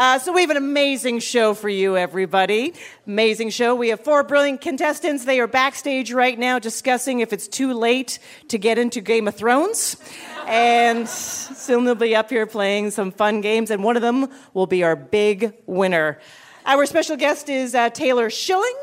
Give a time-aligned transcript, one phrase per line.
[0.00, 2.72] Uh, so we have an amazing show for you, everybody.
[3.06, 3.74] Amazing show.
[3.74, 5.26] We have four brilliant contestants.
[5.26, 8.18] They are backstage right now discussing if it's too late
[8.48, 9.98] to get into Game of Thrones.
[10.46, 14.66] And soon they'll be up here playing some fun games, and one of them will
[14.66, 16.18] be our big winner.
[16.64, 18.78] Our special guest is uh, Taylor Schilling.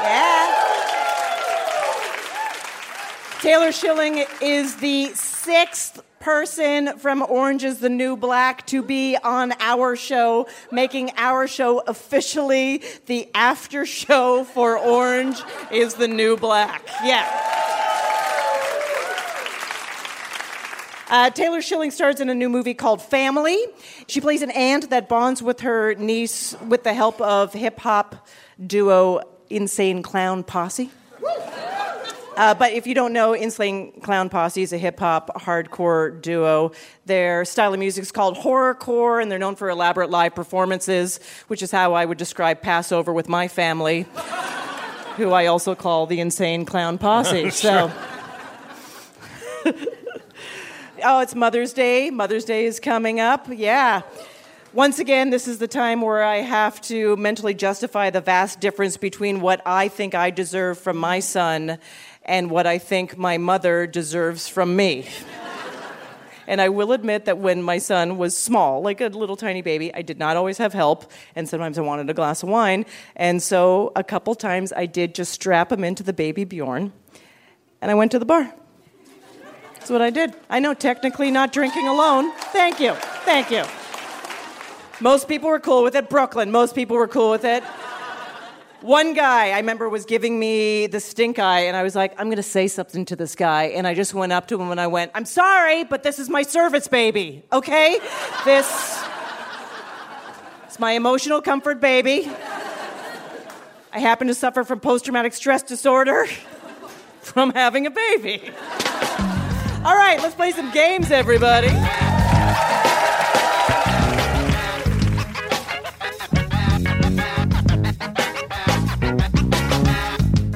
[0.00, 0.78] Yeah.
[3.42, 9.52] Taylor Schilling is the sixth person from Orange is the New Black to be on
[9.58, 15.42] our show, making our show officially the after show for Orange
[15.72, 16.88] is the New Black.
[17.02, 17.28] Yeah.
[21.10, 23.58] Uh, Taylor Schilling stars in a new movie called Family.
[24.06, 28.28] She plays an aunt that bonds with her niece with the help of hip hop
[28.64, 30.88] duo Insane Clown Posse.
[32.36, 36.72] Uh, but if you don't know, Insane Clown Posse is a hip hop hardcore duo.
[37.04, 41.62] Their style of music is called horrorcore, and they're known for elaborate live performances, which
[41.62, 44.06] is how I would describe Passover with my family,
[45.16, 47.50] who I also call the Insane Clown Posse.
[47.62, 47.92] So.
[51.04, 52.10] oh, it's Mother's Day.
[52.10, 53.46] Mother's Day is coming up.
[53.48, 54.02] Yeah.
[54.72, 58.96] Once again, this is the time where I have to mentally justify the vast difference
[58.96, 61.78] between what I think I deserve from my son
[62.24, 65.08] and what I think my mother deserves from me.
[66.46, 69.94] And I will admit that when my son was small, like a little tiny baby,
[69.94, 72.84] I did not always have help, and sometimes I wanted a glass of wine.
[73.14, 76.92] And so a couple times I did just strap him into the baby Bjorn,
[77.80, 78.52] and I went to the bar.
[79.74, 80.34] That's what I did.
[80.50, 82.32] I know, technically not drinking alone.
[82.52, 82.94] Thank you.
[83.24, 83.64] Thank you.
[85.00, 86.08] Most people were cool with it.
[86.08, 87.62] Brooklyn, most people were cool with it.
[88.82, 92.28] One guy I remember was giving me the stink eye, and I was like, I'm
[92.28, 93.64] gonna say something to this guy.
[93.64, 96.28] And I just went up to him and I went, I'm sorry, but this is
[96.28, 98.00] my service baby, okay?
[98.44, 98.66] This
[100.68, 102.28] is my emotional comfort baby.
[103.92, 106.26] I happen to suffer from post traumatic stress disorder
[107.20, 108.42] from having a baby.
[109.84, 111.70] All right, let's play some games, everybody.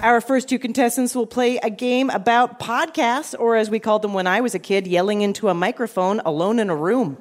[0.06, 4.14] Our first two contestants will play a game about podcasts, or as we called them
[4.14, 7.16] when I was a kid, yelling into a microphone alone in a room.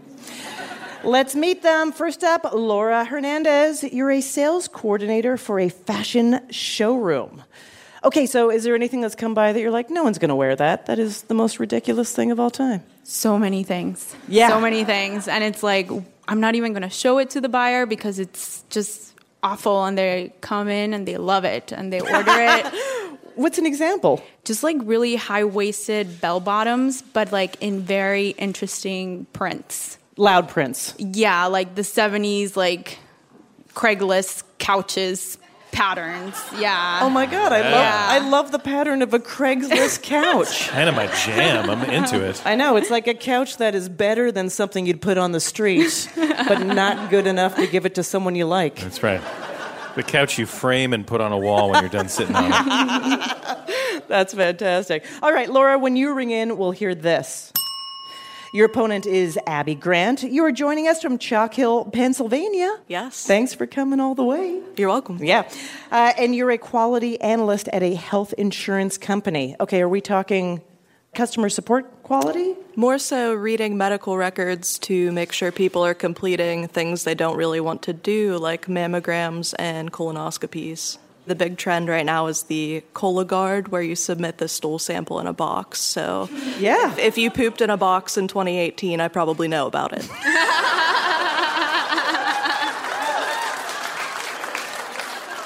[1.04, 1.92] Let's meet them.
[1.92, 3.84] First up, Laura Hernandez.
[3.84, 7.44] You're a sales coordinator for a fashion showroom.
[8.04, 10.36] Okay, so is there anything that's come by that you're like, no one's going to
[10.36, 10.86] wear that?
[10.86, 12.84] That is the most ridiculous thing of all time.
[13.02, 14.16] So many things.
[14.28, 14.50] Yeah.
[14.50, 15.28] So many things.
[15.28, 15.90] And it's like,
[16.28, 19.15] I'm not even going to show it to the buyer because it's just
[19.46, 22.66] awful and they come in and they love it and they order it.
[23.36, 24.24] What's an example?
[24.44, 30.00] Just like really high waisted bell bottoms, but like in very interesting prints.
[30.18, 30.96] Loud prints.
[30.98, 32.98] Yeah, like the 70s, like
[33.76, 35.38] Craigslist couches
[35.76, 36.42] patterns.
[36.58, 37.00] Yeah.
[37.02, 38.08] Oh my god, I love Yeah.
[38.10, 40.70] I love the pattern of a Craigslist couch.
[40.70, 41.70] Kind of my jam.
[41.70, 42.42] I'm into it.
[42.46, 45.40] I know, it's like a couch that is better than something you'd put on the
[45.40, 48.78] street, but not good enough to give it to someone you like.
[48.78, 49.22] That's right.
[49.96, 54.04] The couch you frame and put on a wall when you're done sitting on it.
[54.08, 55.06] That's fantastic.
[55.22, 57.52] All right, Laura, when you ring in, we'll hear this.
[58.56, 60.24] Your opponent is Abby Grant.
[60.24, 62.74] You are joining us from Chalk Hill, Pennsylvania.
[62.88, 63.28] Yes.
[63.28, 64.62] Thanks for coming all the way.
[64.78, 65.22] You're welcome.
[65.22, 65.44] Yeah.
[65.92, 69.58] Uh, and you're a quality analyst at a health insurance company.
[69.60, 70.62] Okay, are we talking
[71.14, 72.56] customer support quality?
[72.78, 77.60] More so reading medical records to make sure people are completing things they don't really
[77.60, 80.98] want to do, like mammograms and colonoscopies.
[81.28, 85.26] The big trend right now is the Cologuard, where you submit the stool sample in
[85.26, 85.82] a box.
[85.82, 86.30] So,
[86.60, 86.96] Yeah.
[86.98, 90.08] if you pooped in a box in 2018, I probably know about it.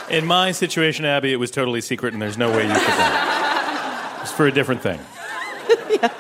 [0.10, 4.18] In my situation, Abby, it was totally secret, and there's no way you could know.
[4.22, 5.00] It's for a different thing.
[5.92, 6.12] yeah.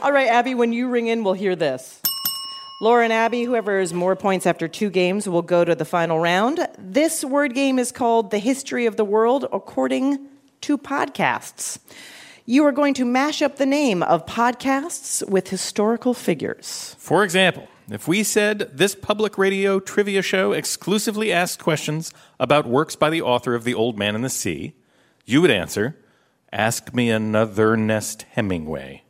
[0.00, 2.00] All right, Abby, when you ring in, we'll hear this.
[2.84, 6.20] Laura and Abby, whoever has more points after two games, will go to the final
[6.20, 6.68] round.
[6.78, 10.18] This word game is called The History of the World According
[10.60, 11.78] to Podcasts.
[12.44, 16.94] You are going to mash up the name of podcasts with historical figures.
[16.98, 22.96] For example, if we said this public radio trivia show exclusively asked questions about works
[22.96, 24.74] by the author of The Old Man and the Sea,
[25.24, 25.96] you would answer,
[26.52, 29.03] Ask me another Nest Hemingway.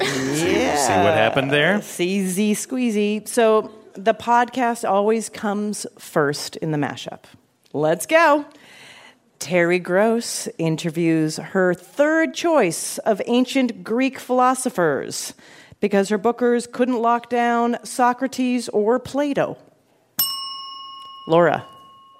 [0.00, 0.76] Yeah.
[0.76, 1.78] See what happened there?
[1.78, 3.26] CZ squeezy.
[3.26, 7.24] So the podcast always comes first in the mashup.
[7.72, 8.46] Let's go.
[9.38, 15.32] Terry Gross interviews her third choice of ancient Greek philosophers
[15.80, 19.56] because her bookers couldn't lock down Socrates or Plato.
[21.28, 21.64] Laura.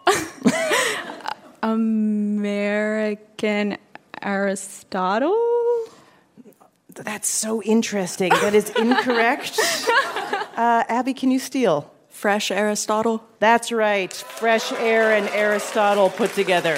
[1.62, 3.76] American
[4.22, 5.36] Aristotle?
[7.04, 8.30] That's so interesting.
[8.30, 9.58] That is incorrect.
[10.58, 11.88] Uh, Abby, can you steal?
[12.08, 13.22] Fresh Aristotle.
[13.38, 14.12] That's right.
[14.12, 16.74] Fresh air and Aristotle put together.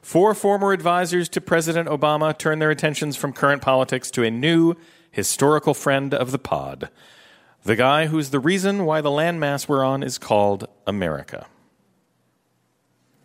[0.00, 4.76] Four former advisors to President Obama turn their attentions from current politics to a new
[5.10, 6.90] historical friend of the pod.
[7.64, 11.46] The guy who's the reason why the landmass we're on is called America.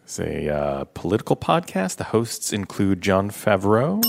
[0.05, 1.97] It's a uh, political podcast.
[1.97, 4.01] The hosts include Jon Favreau.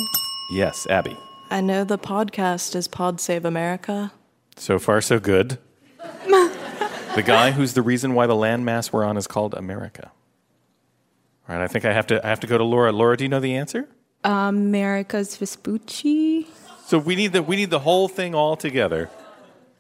[0.51, 1.17] Yes, Abby.
[1.51, 4.13] I know the podcast is Pod Save America.
[4.57, 5.59] So far, so good.
[6.27, 10.11] the guy who's the reason why the landmass we're on is called America.
[11.49, 12.25] All right, I think I have to.
[12.25, 12.93] I have to go to Laura.
[12.93, 13.89] Laura, do you know the answer?
[14.25, 16.47] America's Vespucci?
[16.87, 19.11] So we need the we need the whole thing all together.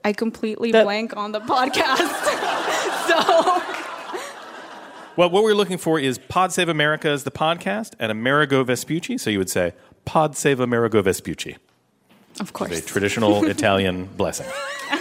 [0.04, 1.98] I completely That- blank on the podcast.
[3.08, 3.62] so
[5.16, 9.18] Well, what we're looking for is Pod Save America is the podcast and Amerigo Vespucci.
[9.18, 9.74] So you would say
[10.08, 11.58] Pod Save Amerigo Vespucci,
[12.40, 12.78] of course.
[12.78, 14.46] a traditional Italian blessing.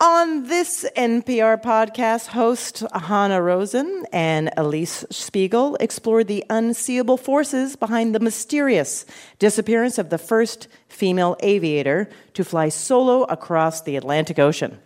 [0.00, 8.14] On this NPR podcast, host Hanna Rosin and Alix Spiegel explore the unseeable forces behind
[8.14, 9.04] the mysterious
[9.40, 14.78] disappearance of the first female aviator to fly solo across the Atlantic Ocean.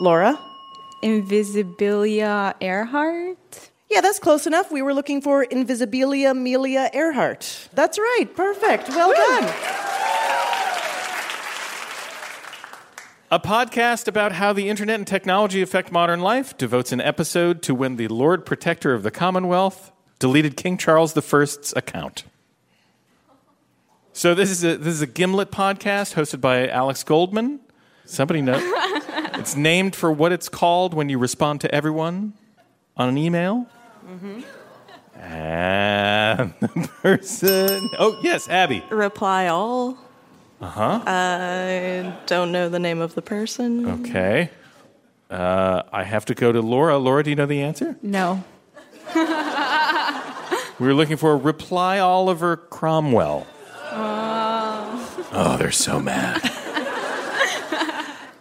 [0.00, 0.38] Laura?
[1.02, 3.69] Invisibilia Earhart?
[3.90, 4.70] Yeah, that's close enough.
[4.70, 7.68] We were looking for Invisibilia Amelia Earhart.
[7.74, 8.26] That's right.
[8.36, 8.88] Perfect.
[8.90, 9.52] Well done.
[13.32, 17.74] A podcast about how the internet and technology affect modern life devotes an episode to
[17.74, 19.90] when the Lord Protector of the Commonwealth
[20.20, 22.24] deleted King Charles I's account.
[24.12, 27.60] So this is a this is a Gimlet podcast hosted by Alex Goldman.
[28.04, 28.62] Somebody knows.
[29.34, 32.34] it's named for what it's called when you respond to everyone
[32.96, 33.66] on an email.
[35.14, 37.90] And the person.
[37.98, 38.84] Oh yes, Abby.
[38.90, 39.98] Reply all.
[40.60, 41.02] Uh huh.
[41.06, 43.88] I don't know the name of the person.
[44.00, 44.50] Okay.
[45.30, 46.98] Uh, I have to go to Laura.
[46.98, 47.96] Laura, do you know the answer?
[48.02, 48.44] No.
[50.80, 53.46] We were looking for reply Oliver Cromwell.
[55.32, 56.40] Oh, they're so mad.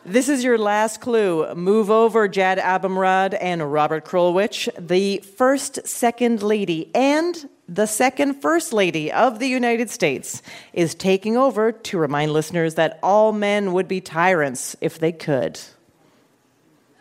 [0.10, 1.54] This is your last clue.
[1.54, 8.74] Move over, Jad Abumrad and Robert Krulwich, the first second lady and the second first
[8.74, 10.42] lady of the United States,
[10.74, 15.60] is taking over to remind listeners that all men would be tyrants if they could.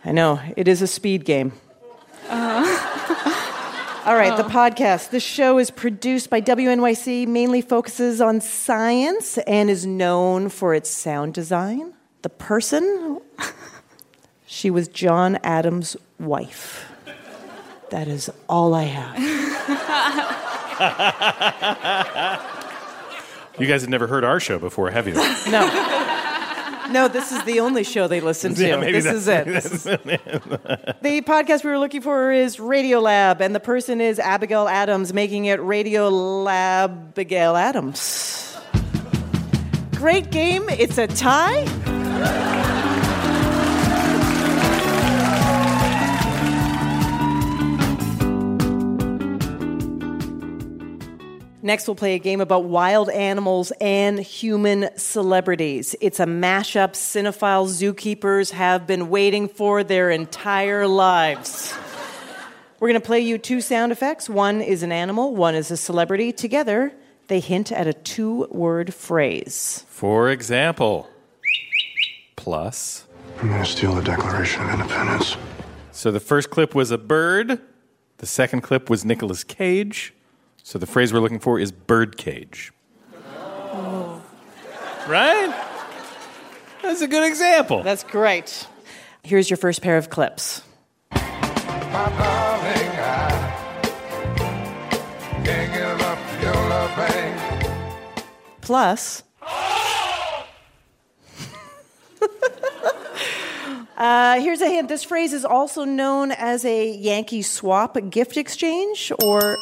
[0.04, 1.54] I know, it is a speed game.
[2.28, 4.04] Uh-huh.
[4.04, 4.50] All right, the oh.
[4.50, 5.08] podcast.
[5.08, 10.90] This show is produced by WNYC, mainly focuses on science, and is known for its
[10.90, 11.94] sound design.
[12.28, 13.22] The person,
[14.44, 16.92] she was John Adams' wife.
[17.88, 19.18] That is all I have.
[23.58, 25.14] You guys have never heard our show before, have you?
[25.50, 25.64] No.
[26.90, 28.66] No, this is the only show they listen to.
[28.68, 29.46] Yeah, this is it.
[29.46, 35.14] This the podcast we were looking for is Radiolab, and the person is Abigail Adams,
[35.14, 38.58] making it Radiolab Abigail Adams.
[39.94, 40.68] Great game.
[40.68, 41.87] It's a tie.
[51.68, 55.94] Next, we'll play a game about wild animals and human celebrities.
[56.00, 61.74] It's a mashup cinephile zookeepers have been waiting for their entire lives.
[62.80, 64.30] We're going to play you two sound effects.
[64.30, 66.32] One is an animal, one is a celebrity.
[66.32, 66.90] Together,
[67.26, 69.84] they hint at a two word phrase.
[69.88, 71.06] For example,
[72.38, 73.04] plus.
[73.40, 75.36] I'm going to steal the Declaration of Independence.
[75.90, 77.60] So the first clip was a bird.
[78.18, 80.14] The second clip was Nicolas Cage.
[80.62, 82.72] So the phrase we're looking for is birdcage.
[83.26, 84.22] Oh.
[85.08, 85.52] Right?
[86.82, 87.82] That's a good example.
[87.82, 88.66] That's great.
[89.24, 90.62] Here's your first pair of clips.
[91.10, 93.50] My darling, I
[95.44, 98.24] can't give up your love, babe.
[98.60, 99.24] Plus.
[103.98, 104.88] Uh, here's a hint.
[104.88, 109.58] This phrase is also known as a Yankee swap gift exchange or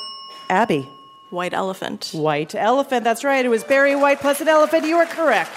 [0.49, 0.87] Abby.
[1.31, 2.11] White elephant.
[2.13, 3.03] White elephant.
[3.03, 3.45] That's right.
[3.45, 4.85] It was Barry White plus an elephant.
[4.87, 5.51] You are correct.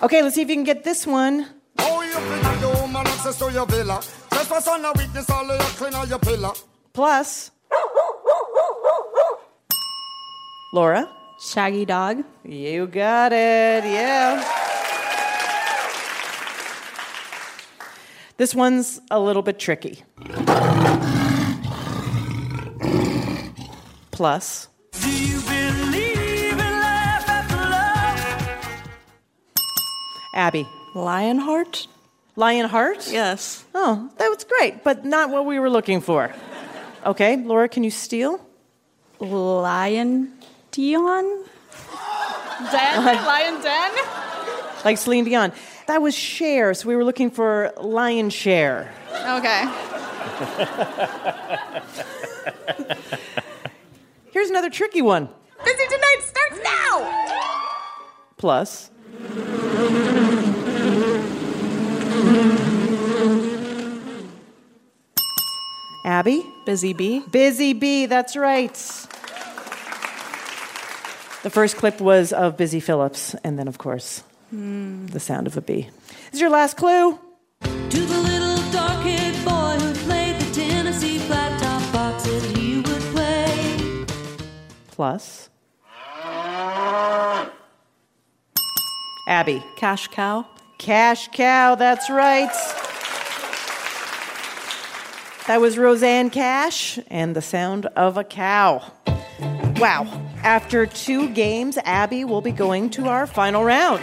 [0.00, 1.46] Okay, let's see if you can get this one.
[1.78, 4.00] Oh, you bring your woman access to your villa.
[4.30, 6.52] Trespass on a weakness, all of your clean on your pillar.
[6.92, 7.50] Plus.
[10.72, 11.08] Laura.
[11.40, 12.24] Shaggy dog.
[12.44, 13.84] You got it.
[13.84, 14.67] Yeah.
[18.38, 20.04] This one's a little bit tricky.
[24.12, 24.68] Plus.
[30.32, 30.68] Abby.
[30.94, 31.88] Lionheart?
[32.36, 33.10] Lionheart?
[33.10, 33.64] Yes.
[33.74, 36.32] Oh, that was great, but not what we were looking for.
[37.04, 38.40] Okay, Laura, can you steal?
[39.18, 40.32] Lion
[40.70, 41.24] Dion?
[42.70, 43.04] Den?
[43.04, 43.90] Lion Den?
[44.84, 45.52] Like Celine Dion.
[45.88, 48.92] That was Cher, so we were looking for lion share.
[49.10, 49.64] Okay.
[54.30, 55.30] Here's another tricky one.
[55.64, 57.10] Busy Tonight starts now!
[58.36, 58.90] Plus.
[66.04, 66.44] Abby?
[66.66, 67.20] Busy bee?
[67.30, 68.74] Busy Bee, that's right.
[71.42, 75.60] The first clip was of Busy Phillips, and then, of course, the sound of a
[75.60, 75.88] bee.
[76.08, 77.18] This is your last clue.
[77.62, 83.02] To the little dark-haired boy who played the Tennessee flat top box that he would
[83.14, 84.04] play.
[84.88, 85.50] Plus.
[89.26, 89.62] Abby.
[89.76, 90.46] Cash cow?
[90.78, 92.52] Cash Cow, that's right.
[95.48, 98.92] That was Rosanne Cash and the sound of a cow.
[99.76, 100.27] Wow.
[100.42, 104.02] After two games, Abby will be going to our final round.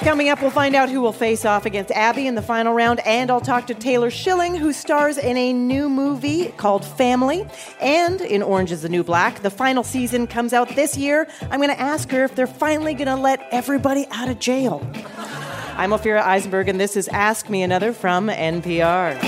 [0.00, 3.00] Coming up, we'll find out who will face off against Abby in the final round,
[3.00, 7.44] and I'll talk to Taylor Schilling, who stars in a new movie called Family
[7.80, 9.42] and in Orange is the New Black.
[9.42, 11.26] The final season comes out this year.
[11.50, 14.80] I'm going to ask her if they're finally going to let everybody out of jail.
[15.76, 19.20] I'm Ophira Eisenberg, and this is Ask Me Another from NPR.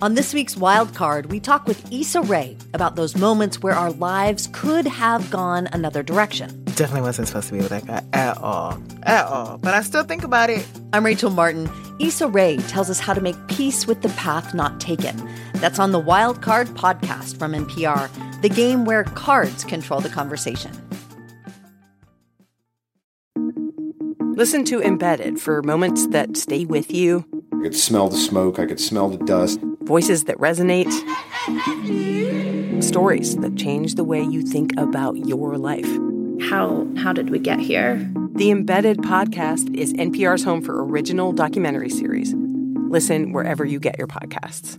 [0.00, 3.90] On this week's Wild Card, we talk with Issa Rae about those moments where our
[3.90, 6.62] lives could have gone another direction.
[6.66, 8.80] Definitely wasn't supposed to be with that guy at all.
[9.02, 9.58] At all.
[9.58, 10.64] But I still think about it.
[10.92, 11.68] I'm Rachel Martin.
[11.98, 15.28] Issa Rae tells us how to make peace with the path not taken.
[15.54, 20.70] That's on the Wild Card podcast from NPR, the game where cards control the conversation.
[24.36, 27.24] Listen to Embedded for moments that stay with you,
[27.58, 29.58] I could smell the smoke, I could smell the dust.
[29.88, 30.92] Voices that resonate,
[32.84, 35.88] stories that change the way you think about your life.
[36.50, 37.96] How how did we get here?
[38.34, 42.34] The Embedded podcast is NPR's home for original documentary series.
[42.90, 44.78] Listen wherever you get your podcasts.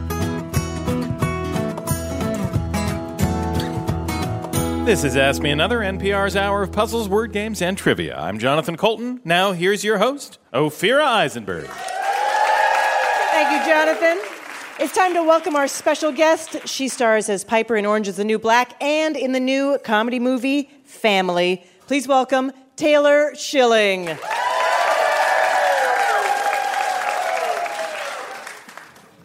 [4.91, 8.13] This is Ask Me Another, NPR's hour of puzzles, word games, and trivia.
[8.19, 9.21] I'm Jonathan Coulton.
[9.23, 11.69] Now, here's your host, Ophira Eisenberg.
[13.31, 14.19] Thank you, Jonathan.
[14.79, 16.67] It's time to welcome our special guest.
[16.67, 20.19] She stars as Piper in Orange is the New Black and in the new comedy
[20.19, 21.63] movie Family.
[21.87, 24.09] Please welcome Taylor Schilling.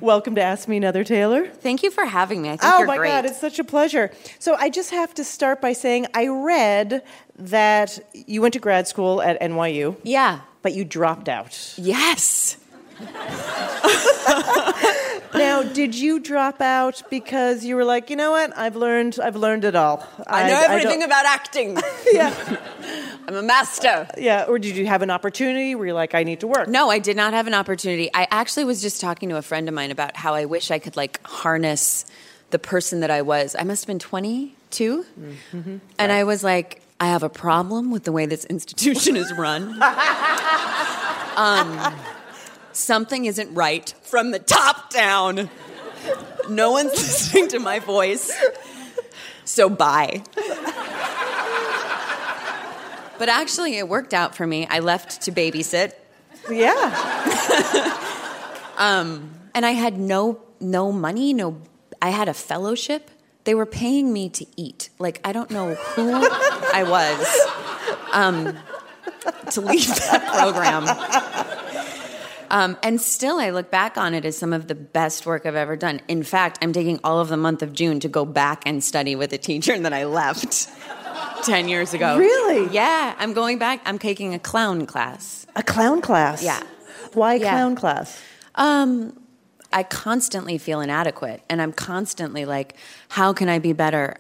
[0.01, 1.47] Welcome to Ask Me Another, Taylor.
[1.47, 2.49] Thank you for having me.
[2.51, 3.09] I think Oh you're my great.
[3.09, 4.11] God, it's such a pleasure.
[4.39, 7.03] So I just have to start by saying I read
[7.39, 9.97] that you went to grad school at NYU.
[10.03, 10.41] Yeah.
[10.61, 11.75] But you dropped out.
[11.79, 12.59] Yes.
[15.35, 18.57] now, did you drop out because you were like, you know what?
[18.57, 19.19] I've learned.
[19.23, 20.07] I've learned it all.
[20.27, 21.79] I know everything don't- about acting.
[22.13, 22.35] yeah.
[23.29, 24.09] I'm a master.
[24.17, 26.69] Yeah, or did you have an opportunity where you're like, I need to work?
[26.69, 28.09] No, I did not have an opportunity.
[28.15, 30.79] I actually was just talking to a friend of mine about how I wish I
[30.79, 32.07] could like harness
[32.51, 33.57] the person that I was.
[33.59, 35.05] I must have been 22.
[35.53, 35.77] Mm-hmm.
[35.99, 39.83] And I was like, I have a problem with the way this institution is run.
[41.37, 41.95] um,
[42.77, 45.51] something isn't right from the top down.
[46.49, 48.33] No one's listening to my voice.
[49.45, 50.23] So bye.
[53.19, 54.67] But actually, it worked out for me.
[54.67, 55.93] I left to babysit.
[56.51, 56.75] Yeah.
[58.77, 61.61] um, and I had no no money, no.
[62.03, 63.11] I had a fellowship.
[63.45, 64.91] They were paying me to eat.
[64.99, 67.47] Like I don't know who I was
[68.13, 68.57] um,
[69.53, 71.56] to leave that program.
[72.51, 75.55] Um, and still, I look back on it as some of the best work I've
[75.55, 76.01] ever done.
[76.09, 79.17] In fact, I'm taking all of the month of June to go back and study
[79.17, 80.69] with a teacher that I left
[81.45, 82.19] 10 years ago.
[82.19, 82.73] Really?
[82.73, 83.81] Yeah, I'm going back.
[83.85, 85.47] I'm taking a clown class.
[85.57, 86.43] A clown class?
[86.43, 86.63] Yeah.
[87.15, 87.51] Why Yeah.
[87.51, 88.21] clown class?
[88.55, 89.19] Um,
[89.73, 92.77] I constantly feel inadequate, and I'm constantly like,
[93.09, 94.17] how can I be better?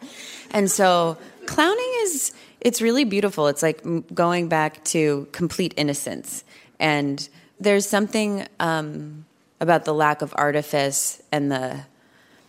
[0.51, 1.17] And so,
[1.47, 3.47] clowning is it's really beautiful.
[3.47, 3.81] It's like
[4.13, 6.43] going back to complete innocence,
[6.81, 7.27] and
[7.61, 9.25] there's something um,
[9.61, 11.81] about the lack of artifice and the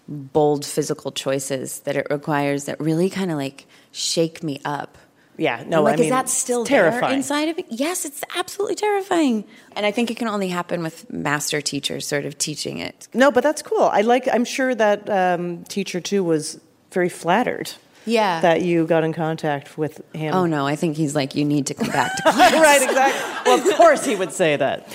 [0.08, 4.98] bold physical choices that it requires that really kind of like shake me up.
[5.38, 7.18] Yeah, I'm no, like, I mean, is that still terrifying.
[7.18, 7.66] inside of me?
[7.70, 9.44] Yes, it's absolutely terrifying.
[9.76, 13.08] And I think it can only happen with master teachers sort of teaching it.
[13.14, 13.84] No, but that's cool.
[13.84, 14.28] I like.
[14.32, 16.60] I'm sure that um, teacher too was
[16.92, 17.72] very flattered.
[18.08, 18.40] Yeah.
[18.42, 20.34] That you got in contact with him.
[20.34, 22.54] Oh no, I think he's like, you need to come back to class.
[22.54, 23.52] right, exactly.
[23.52, 24.92] Well, of course he would say that.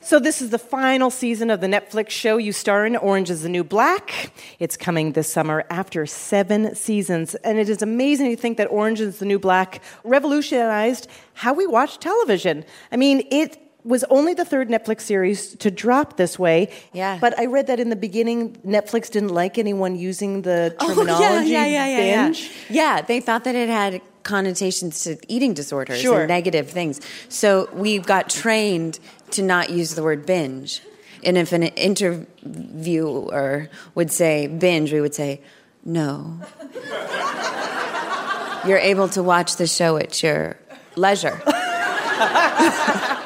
[0.00, 3.40] So, this is the final season of the Netflix show you star in, Orange is
[3.42, 4.34] the New Black.
[4.58, 7.34] It's coming this summer after seven seasons.
[7.36, 11.66] And it is amazing to think that Orange is the New Black revolutionized how we
[11.66, 12.66] watch television.
[12.92, 16.70] I mean, it was only the third Netflix series to drop this way.
[16.92, 17.18] Yeah.
[17.20, 21.50] But I read that in the beginning, Netflix didn't like anyone using the Oh, terminology
[21.50, 22.50] yeah, yeah, yeah, yeah, binge.
[22.70, 22.96] Yeah.
[22.96, 26.20] yeah, they thought that it had connotations to eating disorders Sure.
[26.20, 26.98] and negative things.
[27.28, 28.98] So we got trained
[29.32, 30.80] to not use the word binge.
[31.22, 35.42] And if an interviewer would say binge, we would say,
[35.84, 36.40] no.
[38.66, 40.56] You're able to watch the show at your
[40.96, 41.38] leisure.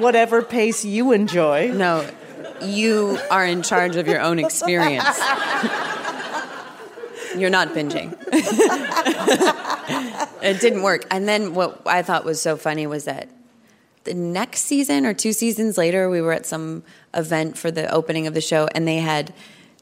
[0.00, 1.72] Whatever pace you enjoy.
[1.72, 2.08] No,
[2.62, 5.18] you are in charge of your own experience.
[7.36, 8.16] You're not binging.
[10.42, 11.06] it didn't work.
[11.10, 13.28] And then what I thought was so funny was that
[14.04, 16.82] the next season or two seasons later, we were at some
[17.14, 19.32] event for the opening of the show, and they had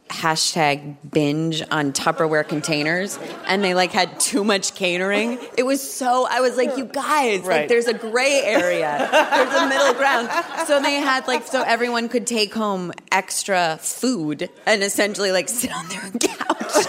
[0.09, 5.39] hashtag binge on Tupperware containers, and they like had too much catering.
[5.57, 6.27] It was so.
[6.29, 7.61] I was like, you guys, Right.
[7.61, 10.29] like, there's a gray area, there's a middle ground.
[10.67, 15.73] So they had like, so everyone could take home extra food and essentially like sit
[15.73, 16.87] on their couch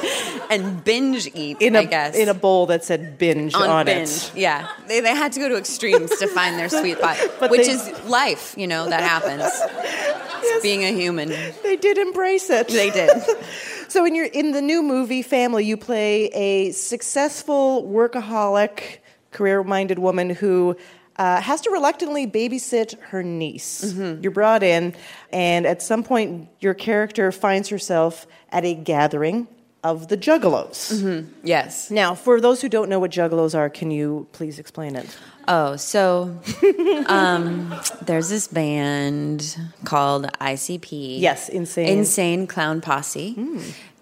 [0.50, 1.58] and binge eat.
[1.62, 4.10] In a I guess in a bowl that said binge on, on, binge.
[4.10, 4.32] it.
[4.36, 7.68] Yeah, they, they had to go to extremes to find their sweet spot, But which
[7.68, 8.56] they- is life.
[8.58, 9.44] You know that happens.
[10.42, 11.30] It's being a human.
[11.64, 12.70] They did embrace it.
[12.70, 13.09] They did.
[13.88, 19.00] so in your in the new movie Family, you play a successful workaholic,
[19.32, 20.76] career-minded woman who
[21.18, 23.86] uh, has to reluctantly babysit her niece.
[23.86, 24.24] Mm-hmm.
[24.24, 24.96] You're brought in,
[25.32, 29.48] and at some point, your character finds herself at a gathering
[29.84, 30.92] of the Juggalos.
[30.94, 31.30] Mm-hmm.
[31.44, 31.90] Yes.
[31.90, 35.18] Now, for those who don't know what Juggalos are, can you please explain it?
[35.48, 36.38] Oh, so
[37.08, 41.20] um, there's this band called ICP.
[41.20, 41.88] Yes, Insane.
[42.00, 43.36] Insane Clown Posse.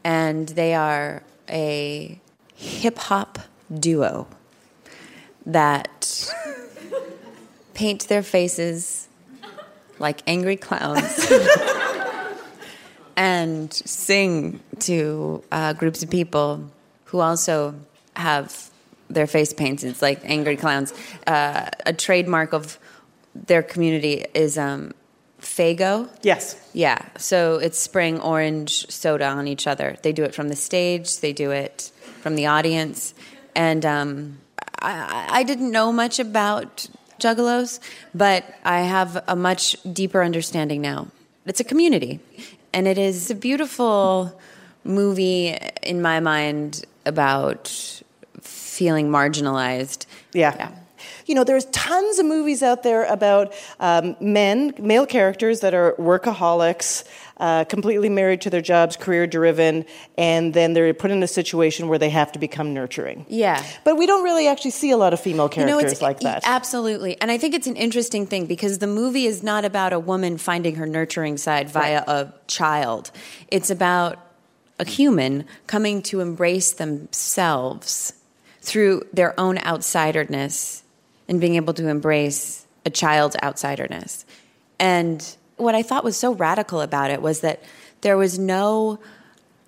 [0.04, 2.20] And they are a
[2.56, 3.40] hip hop
[3.74, 4.28] duo
[5.46, 6.34] that
[7.74, 9.08] paint their faces
[10.00, 11.32] like angry clowns
[13.18, 16.72] and sing to uh, groups of people
[17.06, 17.76] who also
[18.16, 18.70] have
[19.10, 20.94] their face painted It's like angry clowns.
[21.26, 22.78] Uh, a trademark of
[23.34, 24.94] their community is um,
[25.42, 26.10] Faygo.
[26.22, 26.60] Yes.
[26.74, 29.98] Yeah, so it's spraying orange soda on each other.
[30.02, 33.14] They do it from the stage, they do it from the audience.
[33.56, 34.38] And um,
[34.80, 36.88] I, I didn't know much about
[37.20, 37.80] Juggalos,
[38.14, 41.08] but I have a much deeper understanding now.
[41.46, 42.20] It's a community,
[42.78, 44.40] and it is a beautiful
[44.84, 48.04] movie in my mind about
[48.40, 50.06] feeling marginalized.
[50.32, 50.54] Yeah.
[50.56, 50.72] yeah.
[51.26, 55.94] you know, there's tons of movies out there about um, men, male characters that are
[55.94, 57.04] workaholics,
[57.40, 59.86] uh, completely married to their jobs, career driven,
[60.18, 63.26] and then they're put in a situation where they have to become nurturing.
[63.30, 63.64] Yeah.
[63.84, 66.44] But we don't really actually see a lot of female characters You know, like that.
[66.46, 67.20] Absolutely.
[67.22, 70.38] And I think it's an interesting thing because the movie is not about a woman
[70.38, 73.12] finding her nurturing side via a child.
[73.50, 74.18] It's about
[74.80, 78.14] a human coming to embrace themselves
[78.62, 80.82] through their own outsiderness
[81.28, 84.26] and being able to embrace a child's outsiderness.
[84.80, 87.62] And what I thought was so radical about it was that
[88.02, 89.00] there was no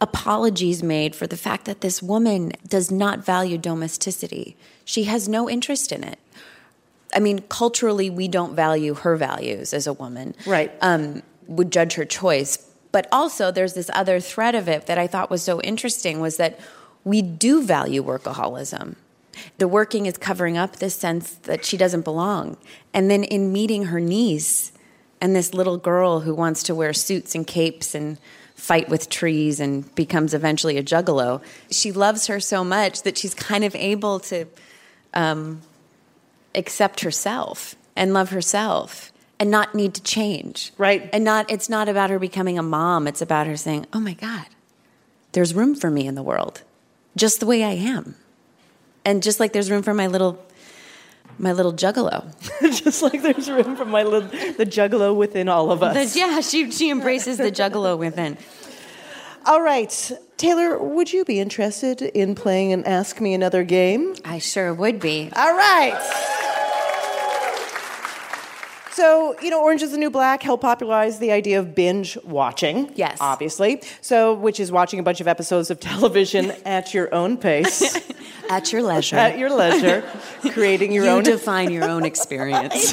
[0.02, 4.56] apologies made for the fact that this woman does not value domesticity.
[4.86, 6.20] She has no interest in it.
[7.14, 10.36] I mean, culturally, we don't value her values as a woman.
[10.46, 10.72] Right.
[10.82, 12.66] Um, would judge her choice.
[12.92, 16.38] But also, there's this other thread of it that I thought was so interesting was
[16.38, 16.60] that
[17.04, 18.96] we do value workaholism.
[19.58, 22.58] The working is covering up this sense that she doesn't belong.
[22.94, 24.72] And then in meeting her niece
[25.22, 28.18] and this little girl who wants to wear suits and capes and
[28.56, 33.34] fight with trees and becomes eventually a juggalo, she loves her so much that she's
[33.34, 34.46] kind of able to
[35.14, 35.62] um,
[36.56, 40.74] accept herself and love herself and not need to change.
[40.78, 41.10] Right.
[41.14, 44.14] And not it's not about her becoming a mom, it's about her saying, "Oh my
[44.14, 44.48] god,
[45.32, 46.64] there's room for me in the world
[47.16, 48.16] just the way I am."
[49.06, 50.44] And just like there's room for my little
[51.40, 52.26] my little juggalo.
[52.84, 56.14] Just like there's room for my little the juggalo within all of us.
[56.14, 58.38] The- yeah, she she embraces the juggalo within.
[59.46, 60.12] All right.
[60.38, 64.16] Taylor, would you be interested in playing an Ask Me Another game?
[64.24, 65.30] I sure would be.
[65.36, 66.46] All right.
[69.00, 72.92] So, you know, Orange is the New Black helped popularize the idea of binge watching.
[72.96, 73.18] Yes.
[73.22, 73.82] Obviously.
[74.02, 77.98] So, which is watching a bunch of episodes of television at your own pace,
[78.50, 79.16] At your leisure.
[79.16, 80.04] at your leisure,
[80.52, 81.24] creating your you own.
[81.24, 82.92] define your own experience.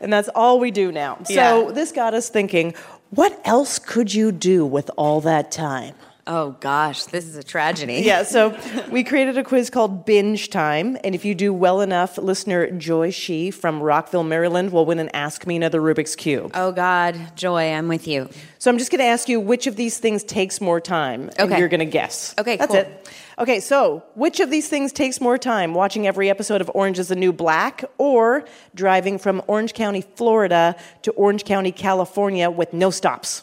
[0.00, 1.18] and that's all we do now.
[1.24, 1.72] So, Yeah.
[1.72, 2.74] this got us thinking
[3.10, 5.94] what else could you do with all that time?
[6.26, 7.94] Oh gosh, this is a tragedy.
[8.04, 8.56] Yeah, so
[8.90, 13.10] we created a quiz called Binge Time, and if you do well enough, listener Joy
[13.10, 16.50] Shee from Rockville, Maryland, will win an Ask Me Another Rubik's Cube.
[16.54, 18.28] Oh God, Joy, I'm with you.
[18.58, 21.40] So I'm just going to ask you which of these things takes more time, and
[21.50, 21.58] Okay.
[21.58, 22.34] you're going to guess.
[22.38, 22.80] Okay, that's cool.
[22.80, 23.10] it.
[23.38, 25.74] Okay, so which of these things takes more time?
[25.74, 30.74] Watching every episode of Orange is the New Black, or driving from Orange County, Florida,
[31.02, 33.42] to Orange County, California, with no stops?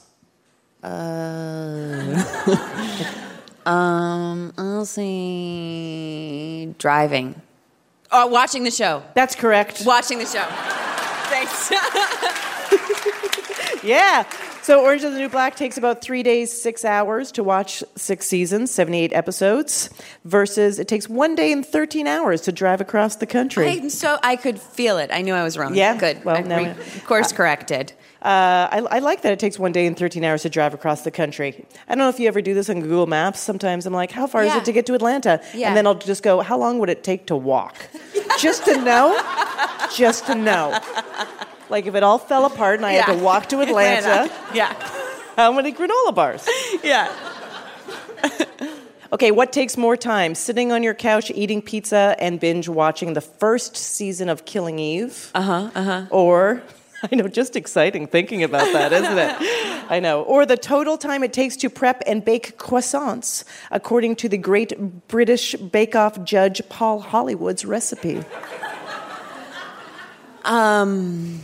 [3.66, 7.42] Um, I'll say driving.
[8.12, 9.04] Oh, watching the show.
[9.16, 9.84] That's correct.
[9.86, 10.44] Watching the show.
[11.30, 11.72] Thanks.
[13.84, 14.24] Yeah.
[14.62, 18.28] So Orange is the New Black takes about three days, six hours to watch six
[18.28, 19.90] seasons, 78 episodes,
[20.24, 23.68] versus it takes one day and 13 hours to drive across the country.
[23.68, 25.10] I'm so I could feel it.
[25.12, 25.76] I knew I was wrong.
[25.76, 25.98] Yeah?
[25.98, 26.24] good.
[26.24, 27.92] Well, I now- re- course corrected.
[28.24, 31.02] Uh, I, I like that it takes one day and 13 hours to drive across
[31.02, 31.66] the country.
[31.90, 33.42] I don't know if you ever do this on Google Maps.
[33.42, 35.42] Sometimes I'm like, how far is it to get to Atlanta?
[35.54, 35.68] Yeah.
[35.68, 37.76] And then I'll just go, how long would it take to walk?
[38.40, 39.14] just to know?
[39.94, 40.80] Just to know.
[41.70, 44.72] Like if it all fell apart and I had to walk to Atlanta, Yeah.
[45.36, 46.48] how many granola bars?
[46.82, 47.12] Yeah.
[49.12, 50.34] Okay, what takes more time?
[50.34, 55.30] Sitting on your couch eating pizza and binge watching the first season of Killing Eve?
[55.36, 55.70] Uh huh.
[55.76, 56.06] Uh huh.
[56.10, 56.64] Or,
[57.12, 59.92] I know, just exciting thinking about that, isn't it?
[59.92, 60.24] I know.
[60.24, 65.08] Or the total time it takes to prep and bake croissants, according to the great
[65.10, 68.24] British Bake Off judge Paul Hollywood's recipe.
[70.46, 71.42] Um,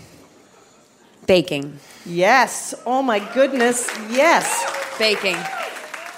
[1.28, 1.80] baking.
[2.06, 2.74] Yes.
[2.86, 3.90] Oh my goodness.
[4.10, 4.98] Yes.
[4.98, 5.36] Baking.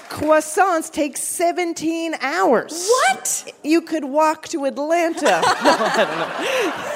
[0.08, 2.88] Croissants take 17 hours.
[2.88, 3.54] What?
[3.64, 5.22] You could walk to Atlanta.
[5.24, 6.91] no, I don't know.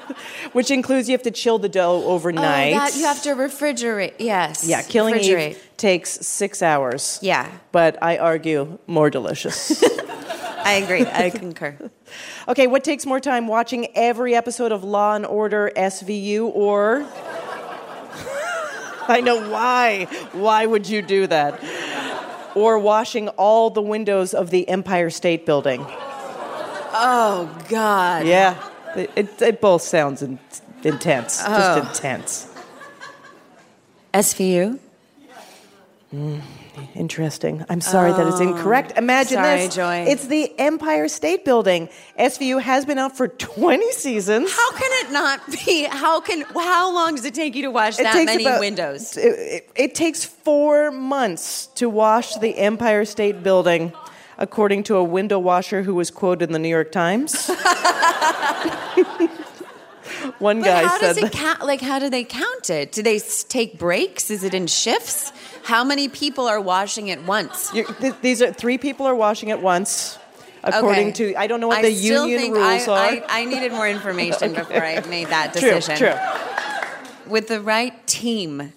[0.52, 2.74] Which includes you have to chill the dough overnight.
[2.74, 4.14] Oh, that you have to refrigerate.
[4.18, 4.66] Yes.
[4.66, 5.16] Yeah, Killing.
[5.16, 7.18] Eve takes six hours.
[7.22, 7.50] Yeah.
[7.72, 9.82] But I argue more delicious.
[10.64, 11.04] I agree.
[11.04, 11.76] I concur.
[12.48, 13.48] okay, what takes more time?
[13.48, 17.06] Watching every episode of Law and Order SVU or.
[19.08, 20.04] I know why.
[20.32, 21.60] Why would you do that?
[22.54, 25.84] Or washing all the windows of the Empire State Building.
[26.94, 28.26] Oh God.
[28.26, 28.62] Yeah,
[28.96, 30.38] it, it, it both sounds in,
[30.84, 31.42] intense.
[31.44, 31.48] Oh.
[31.80, 32.48] Just intense.
[34.14, 34.78] SVU.
[36.10, 36.40] Hmm,
[36.94, 37.64] interesting.
[37.70, 38.98] I'm sorry that it's oh, incorrect.
[38.98, 39.42] Imagine Oh.
[39.42, 39.74] Sorry, this.
[39.74, 40.04] Joy.
[40.06, 41.88] It's the Empire State Building.
[42.18, 44.52] SVU has been out for 20 seasons.
[44.54, 45.84] How can it not be?
[45.84, 46.42] How can?
[46.42, 49.16] How long does it take you to wash It that many about- windows?
[49.16, 53.94] It, it- it takes four months to wash the Empire State Building,
[54.46, 57.48] according to a window washer who was quoted in the New York Times.
[60.38, 61.64] One But guy how said does it that- count?
[61.64, 62.90] Like, how do they count it?
[62.92, 64.28] Do they s- take breaks?
[64.30, 65.32] Is it in shifts?
[65.62, 67.70] How many people are washing at once?
[67.70, 67.86] Th-
[68.20, 70.18] these are three people are washing at once,
[70.64, 71.32] according Okay.
[71.32, 73.24] to I don't know what I the union rules I, are.
[73.28, 74.60] I, I needed more information Okay.
[74.62, 75.96] before I made that decision.
[75.96, 76.18] True, true.
[77.32, 78.58] With the right team.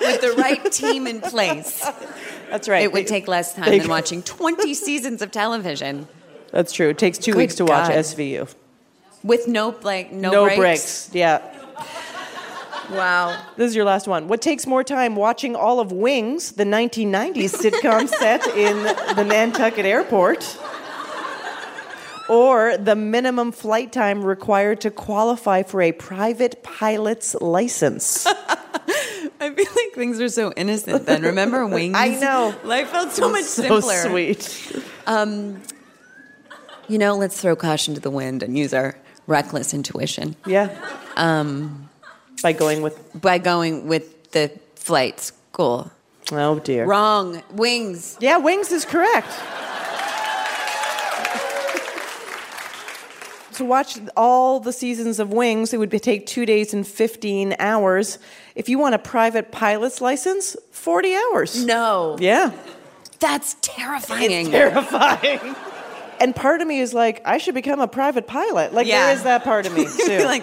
[0.00, 1.86] With the right team in place.
[2.50, 2.82] That's right.
[2.82, 6.08] It would take less time than watching 20 seasons of television
[6.50, 6.88] That's true.
[6.88, 7.96] It takes two Good weeks to watch God.
[7.96, 8.54] SVU.
[9.22, 10.58] with no like no, breaks.
[10.58, 11.10] breaks.
[11.12, 11.42] Yeah.
[12.90, 13.38] Wow.
[13.56, 14.28] This is your last one.
[14.28, 18.82] What takes more time, watching all of Wings, the 1990s sitcom set in
[19.14, 20.58] the Nantucket airport,
[22.30, 28.26] or the minimum flight time required to qualify for a private pilot's license?
[29.40, 31.22] I feel like things are so innocent then.
[31.22, 31.94] Remember wings?
[31.96, 32.54] I know.
[32.64, 34.08] Life felt so much So simpler.
[34.08, 34.82] sweet.
[35.06, 35.62] Um,
[36.88, 38.96] you know, let's throw caution to the wind and use our
[39.26, 40.36] reckless intuition.
[40.46, 40.74] Yeah.
[41.16, 41.88] Um,
[42.42, 45.32] by going with by going with the flights.
[45.52, 45.90] Cool.
[46.32, 46.84] Oh dear.
[46.86, 47.42] Wrong.
[47.52, 48.16] Wings.
[48.20, 49.28] Yeah, wings is correct.
[53.58, 58.18] To watch all the seasons of Wings, it would take two days and 15 hours.
[58.54, 61.64] If you want a private pilot's license, 40 hours.
[61.64, 62.16] No.
[62.18, 62.52] Yeah.
[63.20, 64.30] That's terrifying.
[64.30, 65.54] It's terrifying.
[66.20, 68.74] And part of me is like, I should become a private pilot.
[68.74, 69.04] Like, Yeah.
[69.06, 70.24] there is that part of me, too.
[70.24, 70.42] like,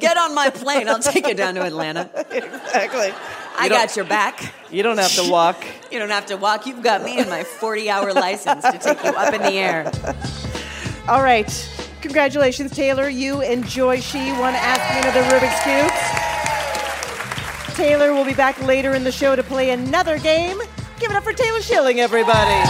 [0.00, 0.88] get on my plane.
[0.88, 2.10] I'll take you down to Atlanta.
[2.32, 3.12] exactly.
[3.56, 4.52] I don't- got your back.
[4.72, 5.64] You don't have to walk.
[5.92, 6.66] You don't have to walk.
[6.66, 9.92] You've got me and my 40 hour license to take you up in the air.
[11.08, 11.48] All right.
[12.02, 13.08] Congratulations, Taylor.
[13.08, 15.92] You and Joy She won Ask Me Another Rubik's Cube.
[17.76, 20.58] Taylor will be back later in the show to play another game.
[20.98, 22.68] Give it up for Taylor Schilling, everybody.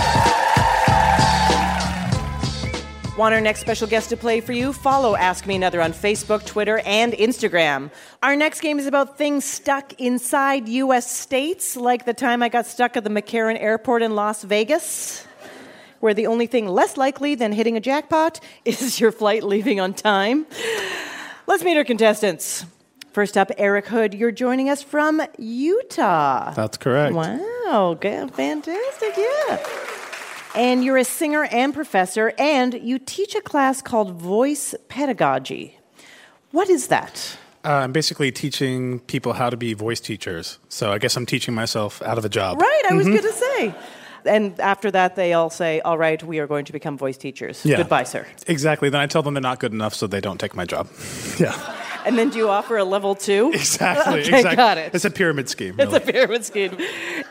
[3.17, 4.73] Want our next special guest to play for you?
[4.73, 7.91] Follow Ask Me Another on Facebook, Twitter, and Instagram.
[8.23, 11.11] Our next game is about things stuck inside U.S.
[11.11, 15.27] states, like the time I got stuck at the McCarran Airport in Las Vegas
[16.03, 19.95] where the only thing less likely than hitting a jackpot is your flight leaving on
[19.95, 20.45] time.
[21.47, 22.67] Let's meet our contestants.
[23.13, 24.13] First up, Eric Hood.
[24.15, 26.51] You're joining us from Utah.
[26.55, 27.15] That's correct.
[27.15, 29.59] Wow, good, fantastic, yeah.
[30.57, 35.79] And you're a singer and professor, and you teach a class called Voice Pedagogy.
[36.51, 37.37] What is that?
[37.65, 40.59] Uh, I'm basically teaching people how to be voice teachers.
[40.69, 42.61] So I guess I'm teaching myself out of a job.
[42.61, 43.11] Right, I was Mhm.
[43.11, 43.75] going to say.
[44.25, 47.65] And after that, they all say, All right, we are going to become voice teachers.
[47.65, 47.79] Yeah.
[47.79, 48.27] Goodbye, sir.
[48.47, 48.91] Exactly.
[48.91, 50.89] Then I tell them they're not good enough, so they don't take my job.
[51.39, 51.79] Yeah.
[52.05, 53.53] And then do you offer a level two?
[53.55, 54.21] Exactly.
[54.21, 54.57] okay, exactly.
[54.57, 54.95] got it.
[54.95, 55.77] It's a pyramid scheme.
[55.79, 56.77] It's a pyramid scheme.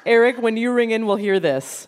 [0.05, 1.87] Eric, when you ring in, we'll hear this.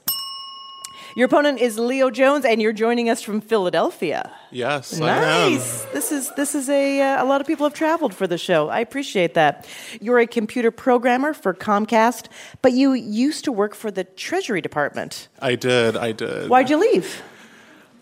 [1.16, 4.32] Your opponent is Leo Jones, and you're joining us from Philadelphia.
[4.50, 4.98] Yes.
[4.98, 5.84] Nice.
[5.94, 8.70] This is this is a uh, a lot of people have traveled for the show.
[8.70, 9.68] I appreciate that.
[10.02, 12.28] You're a computer programmer for Comcast,
[12.64, 15.28] but you used to work for the Treasury Department.
[15.40, 15.96] I did.
[15.96, 16.50] I did.
[16.50, 17.22] Why'd you leave?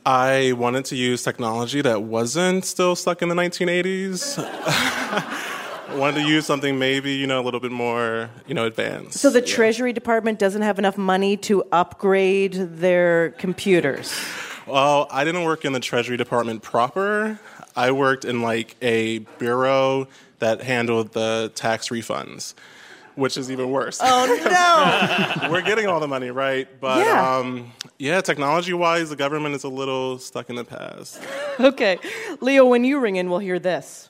[0.05, 4.39] I wanted to use technology that wasn't still stuck in the 1980s.
[5.95, 9.19] Wanted to use something maybe you know a little bit more you know advanced.
[9.19, 14.13] So the Treasury Department doesn't have enough money to upgrade their computers.
[14.67, 17.39] Well, I didn't work in the Treasury Department proper.
[17.75, 20.07] I worked in like a bureau
[20.39, 22.53] that handled the tax refunds,
[23.15, 23.99] which is even worse.
[24.01, 25.51] Oh no!
[25.51, 26.67] We're getting all the money, right?
[26.79, 27.37] But Yeah.
[27.37, 31.21] um, yeah, technology-wise, the government is a little stuck in the past.
[31.59, 31.99] okay.
[32.39, 34.07] Leo, when you ring in, we'll hear this.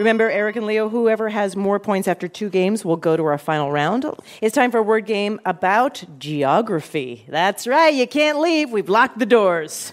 [0.00, 3.36] Remember, Eric and Leo, whoever has more points after two games will go to our
[3.36, 4.06] final round.
[4.40, 7.26] It's time for a word game about geography.
[7.28, 8.70] That's right, you can't leave.
[8.70, 9.92] We've locked the doors.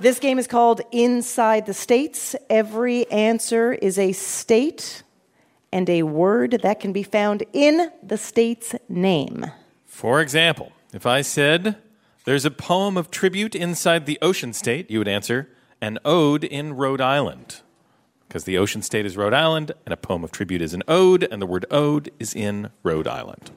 [0.00, 2.34] This game is called Inside the States.
[2.50, 5.04] Every answer is a state
[5.70, 9.46] and a word that can be found in the state's name.
[9.86, 11.76] For example, if I said,
[12.24, 15.48] There's a poem of tribute inside the ocean state, you would answer,
[15.80, 17.60] An ode in Rhode Island.
[18.32, 21.22] Because the ocean state is Rhode Island, and a poem of tribute is an ode,
[21.22, 23.50] and the word ode is in Rhode Island.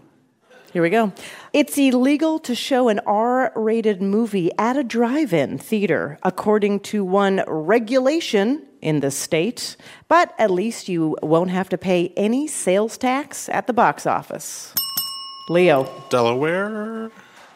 [0.73, 1.13] Here we go.
[1.53, 7.05] It's illegal to show an R rated movie at a drive in theater, according to
[7.05, 9.77] one regulation in the state,
[10.09, 14.75] but at least you won't have to pay any sales tax at the box office.
[15.47, 15.89] Leo.
[16.09, 17.11] Delaware.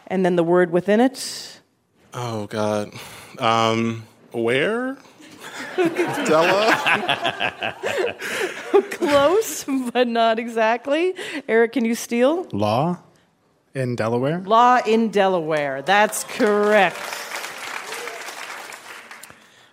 [0.06, 1.60] And then the word within it.
[2.14, 2.94] Oh God.
[3.38, 4.96] Um, where?
[5.76, 7.76] Della.
[8.90, 11.14] Close, but not exactly.
[11.48, 12.46] Eric, can you steal?
[12.52, 12.98] Law?
[13.74, 14.40] in Delaware.
[14.40, 15.82] Law in Delaware.
[15.82, 16.98] That's correct.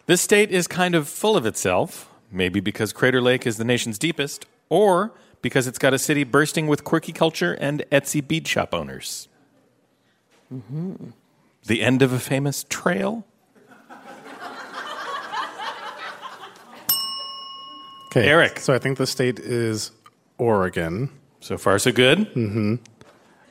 [0.06, 4.00] This state is kind of full of itself, maybe because Crater Lake is the nation's
[4.00, 8.74] deepest, or because it's got a city bursting with quirky culture and Etsy bead shop
[8.74, 9.28] owners.
[10.54, 11.10] Mm-hmm.
[11.66, 13.26] The end of a famous trail?
[18.18, 18.60] Okay, Eric.
[18.60, 19.92] So I think the state is
[20.38, 21.10] Oregon.
[21.40, 22.20] So far, so good.
[22.34, 22.76] Mm-hmm.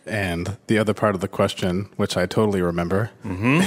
[0.07, 3.11] And the other part of the question, which I totally remember.
[3.25, 3.61] Mm-hmm.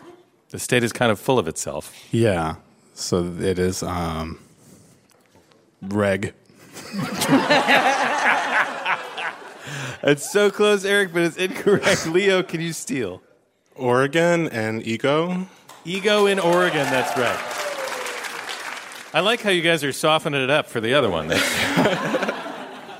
[0.50, 1.94] the state is kind of full of itself.
[2.10, 2.56] Yeah.
[2.94, 4.38] So it is um,
[5.82, 6.34] reg.
[10.02, 12.06] It's so close, Eric, but it's incorrect.
[12.12, 13.22] Leo, can you steal?
[13.74, 15.48] Oregon and ego.
[15.84, 17.65] Ego in Oregon, that's right.
[19.14, 21.32] I like how you guys are softening it up for the other one.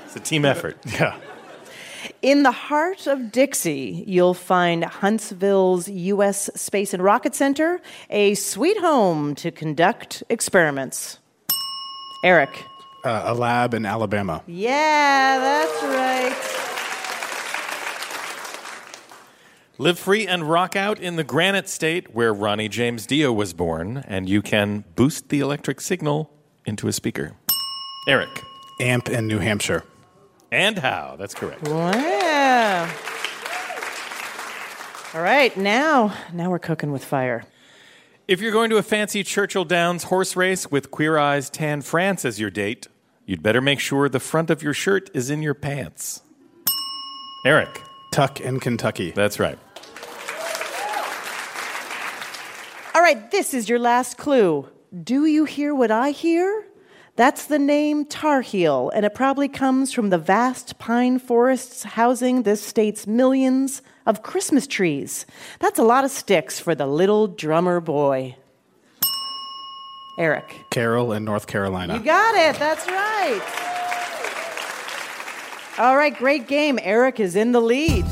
[0.07, 0.77] It's a team effort.
[0.85, 1.17] Yeah.
[2.21, 6.49] In the heart of Dixie, you'll find Huntsville's U.S.
[6.55, 11.19] Space and Rocket Center, a sweet home to conduct experiments.
[12.23, 12.63] Eric.
[13.03, 14.41] Uh, a lab in Alabama.
[14.47, 16.76] Yeah, that's right.
[19.79, 24.03] Live free and rock out in the Granite State, where Ronnie James Dio was born,
[24.07, 26.33] and you can boost the electric signal
[26.65, 27.33] into a speaker.
[28.07, 28.41] Eric.
[28.79, 29.83] Amp in New Hampshire.
[30.51, 31.15] And how?
[31.19, 31.67] That's correct.
[31.67, 32.91] Wow.
[35.13, 37.45] All right, now, now we're cooking with fire.
[38.27, 42.25] If you're going to a fancy Churchill Downs horse race with Queer Eyes Tan France
[42.25, 42.87] as your date,
[43.27, 46.23] you'd better make sure the front of your shirt is in your pants.
[47.45, 47.83] Eric.
[48.11, 49.11] Tuck in Kentucky.
[49.11, 49.59] That's right.
[52.95, 54.67] All right, this is your last clue.
[55.01, 56.67] Do you hear what I hear?
[57.15, 62.43] That's the name Tar Heel, and it probably comes from the vast pine forests housing
[62.43, 65.25] this state's millions of Christmas trees.
[65.59, 68.35] That's a lot of sticks for the little drummer boy.
[70.19, 70.65] Eric.
[70.71, 71.93] Carol in North Carolina.
[71.93, 72.59] You got it.
[72.59, 73.41] That's right.
[75.77, 76.77] All right, great game.
[76.81, 78.05] Eric is in the lead.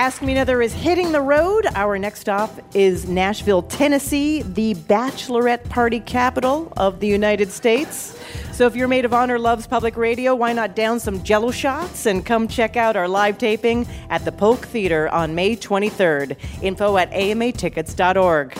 [0.00, 1.66] Ask Me Another is hitting the road.
[1.74, 8.18] Our next stop is Nashville, Tennessee, the bachelorette party capital of the United States.
[8.52, 12.06] So if your maid of honor loves public radio, why not down some jello shots
[12.06, 16.34] and come check out our live taping at the Polk Theater on May 23rd.
[16.62, 18.56] Info at amatickets.org.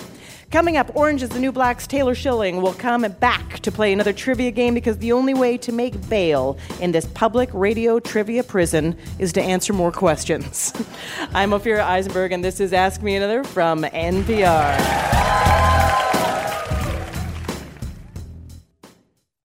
[0.50, 4.12] Coming up, Orange is the New Black's Taylor Schilling will come back to play another
[4.12, 8.96] trivia game because the only way to make bail in this public radio trivia prison
[9.20, 10.72] is to answer more questions.
[11.34, 14.76] I'm Ophira Eisenberg, and this is Ask Me Another from NPR.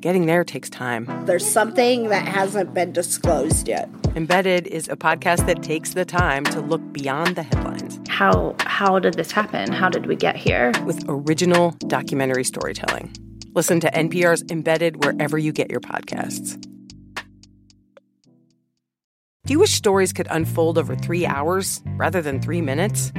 [0.00, 1.06] Getting there takes time.
[1.26, 3.90] There's something that hasn't been disclosed yet.
[4.16, 8.98] Embedded is a podcast that takes the time to look beyond the headlines How how
[8.98, 9.70] did this happen?
[9.72, 10.72] How did we get here?
[10.86, 13.12] with original documentary storytelling.
[13.54, 16.58] Listen to NPR's Embedded wherever you get your podcasts.
[19.44, 23.12] Do you wish stories could unfold over three hours rather than three minutes?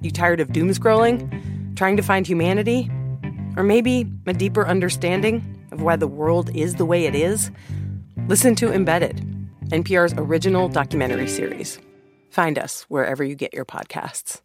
[0.00, 1.76] You tired of doom scrolling?
[1.76, 2.90] Trying to find humanity?
[3.56, 7.50] Or maybe a deeper understanding of why the world is the way it is?
[8.28, 9.16] Listen to Embedded,
[9.66, 11.78] NPR's original documentary series.
[12.30, 14.40] Find us wherever you get your podcasts.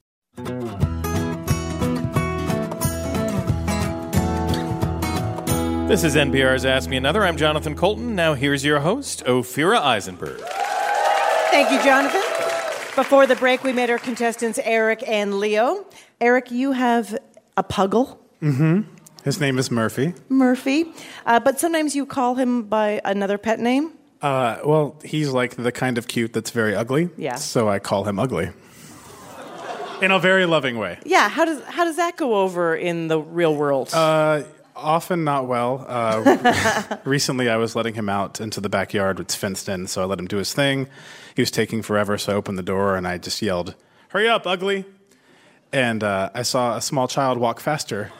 [5.87, 7.25] This is NPR's Ask Me Another.
[7.25, 8.15] I'm Jonathan Coulton.
[8.15, 10.39] Now here's your host, Ophira Eisenberg.
[11.49, 12.21] Thank you, Jonathan.
[12.95, 15.85] Before the break, we met our contestants, Eric and Leo.
[16.21, 17.17] Eric, you have
[17.57, 18.81] a puggle, Mm-hmm.
[19.23, 20.13] His name is Murphy.
[20.29, 20.85] Murphy,
[21.25, 23.91] uh, but sometimes you call him by another pet name.
[24.21, 27.09] Uh, well, he's like the kind of cute that's very ugly.
[27.17, 27.35] Yeah.
[27.35, 28.51] So I call him ugly.
[30.01, 30.97] In a very loving way.
[31.05, 33.89] Yeah, how does how does that go over in the real world?
[33.93, 35.85] Uh, often not well.
[35.85, 39.19] Uh, recently, I was letting him out into the backyard.
[39.19, 40.87] It's fenced in, so I let him do his thing.
[41.35, 43.75] He was taking forever, so I opened the door and I just yelled,
[44.09, 44.85] "Hurry up, ugly!"
[45.73, 48.11] And uh, I saw a small child walk faster.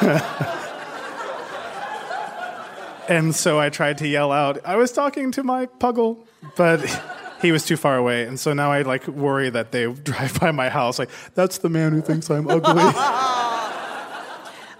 [3.08, 6.18] and so I tried to yell out, "I was talking to my puggle."
[6.56, 6.80] but
[7.42, 10.50] he was too far away, and so now I like worry that they drive by
[10.50, 12.82] my house like that's the man who thinks I'm ugly.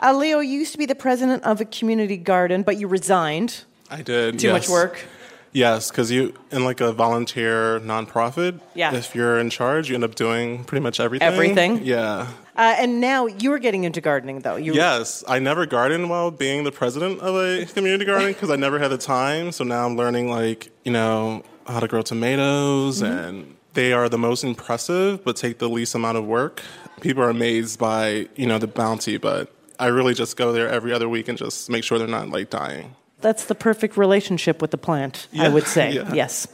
[0.02, 3.64] Uh, Leo, you used to be the president of a community garden, but you resigned.
[3.90, 4.38] I did.
[4.38, 5.04] Too much work.
[5.52, 8.60] Yes, because you in like a volunteer nonprofit.
[8.74, 8.94] Yeah.
[8.94, 11.28] If you're in charge, you end up doing pretty much everything.
[11.28, 11.84] Everything?
[11.84, 12.28] Yeah.
[12.60, 14.56] Uh, and now you are getting into gardening, though.
[14.56, 18.56] You, Yes, I never gardened while being the president of a community garden because I
[18.56, 19.50] never had the time.
[19.50, 23.12] So now I'm learning like you know how to grow tomatoes, Mm-hmm.
[23.12, 26.60] and they are the most impressive, but take the least amount of work.
[27.00, 30.92] People are amazed by you know the bounty, but I really just go there every
[30.92, 32.94] other week and just make sure they're not like dying.
[33.20, 35.92] That's the perfect relationship with the plant, I would say.
[35.92, 36.12] yeah.
[36.12, 36.46] Yes.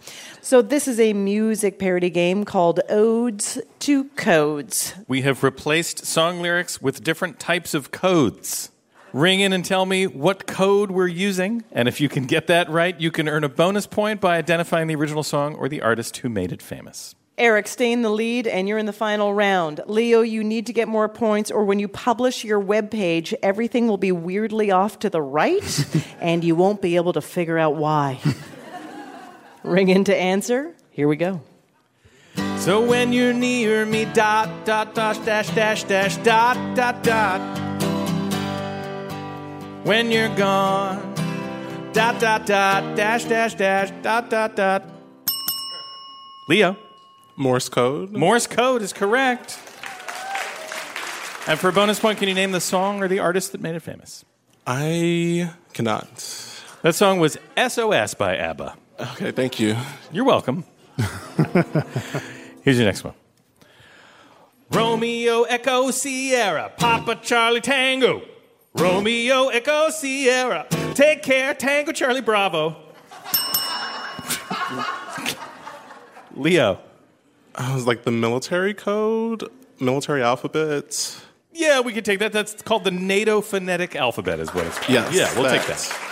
[0.42, 4.94] So this is a music parody game called Odes to Codes.
[5.08, 8.70] We have replaced song lyrics with different types of codes.
[9.12, 12.68] Ring in and tell me what code we're using, and if you can get that
[12.68, 16.18] right, you can earn a bonus point by identifying the original song or the artist
[16.18, 17.14] who made it famous.
[17.38, 19.82] Eric, stay in the lead, and you're in the final round.
[19.86, 23.98] Leo, you need to get more points, or when you publish your webpage, everything will
[23.98, 25.86] be weirdly off to the right,
[26.20, 28.18] and you won't be able to figure out why.
[29.62, 30.74] Ring in to answer.
[30.90, 31.42] Here we go.
[32.56, 37.40] So when you're near me, dot, dot, dash, dash, dash, dash, dot, dot, dot.
[39.84, 41.14] When you're gone,
[41.92, 44.88] dot, dot, dot, dash, dash, dash, dot, dot, dot.
[46.48, 46.78] Leo.
[47.36, 48.12] Morse code.
[48.12, 49.58] Morse code is correct.
[51.46, 53.74] And for a bonus point, can you name the song or the artist that made
[53.74, 54.24] it famous?
[54.66, 56.08] I cannot.
[56.82, 58.74] That song was SOS by ABBA.
[59.00, 59.76] Okay, thank you.
[60.10, 60.64] You're welcome.
[62.62, 63.14] Here's your next one.
[64.70, 68.22] Romeo Echo Sierra, Papa Charlie Tango.
[68.74, 72.76] Romeo Echo Sierra, take care, Tango Charlie Bravo.
[76.34, 76.80] Leo.
[77.58, 79.44] I was like the military code,
[79.80, 81.16] military alphabet.
[81.52, 82.32] Yeah, we could take that.
[82.32, 84.90] That's called the NATO phonetic alphabet, is what it's called.
[84.90, 85.78] Yes, Yeah, we'll take that.
[85.78, 86.02] that.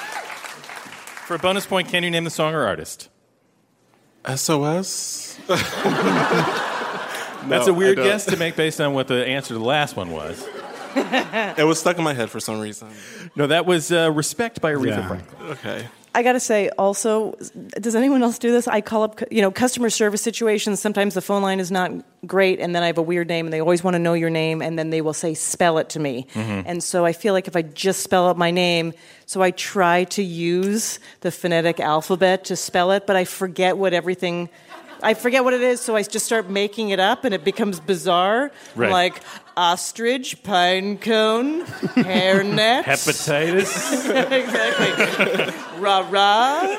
[1.27, 3.09] For a bonus point, can you name the song or artist?
[4.35, 5.39] SOS.
[5.49, 9.97] That's No, a weird guess to make based on what the answer to the last
[9.97, 10.47] one was.
[10.97, 12.89] it was stuck in my head for some reason.
[13.37, 15.09] No, that was uh, Respect by Aretha Yeah.
[15.09, 15.51] Franklin.
[15.51, 15.89] Okay.
[16.15, 17.37] I got to say, also,
[17.81, 18.69] does anyone else do this?
[18.69, 20.81] I call up, you know, customer service situations.
[20.81, 21.91] Sometimes the phone line is not
[22.25, 24.31] great, and then I have a weird name, and they always want to know your
[24.31, 26.63] name, and then they will say, "Spell it to me." Mhm.
[26.67, 28.93] And so I feel like if I just spell out my name,
[29.27, 33.93] so I try to use the phonetic alphabet to spell it, but I forget what
[33.93, 34.49] everything.
[35.05, 37.79] I forget what it is, so I just start making it up, and it becomes
[37.79, 38.51] bizarre.
[38.75, 38.91] Right.
[38.91, 39.21] Like
[39.57, 44.09] ostrich, pine cone, hairnet, Hepatitis.
[44.33, 45.55] exactly.
[45.81, 46.77] Rah rah.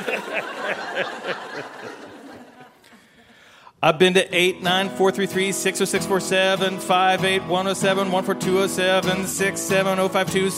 [3.86, 10.49] I've been to 89433 60647 58107 14207 67052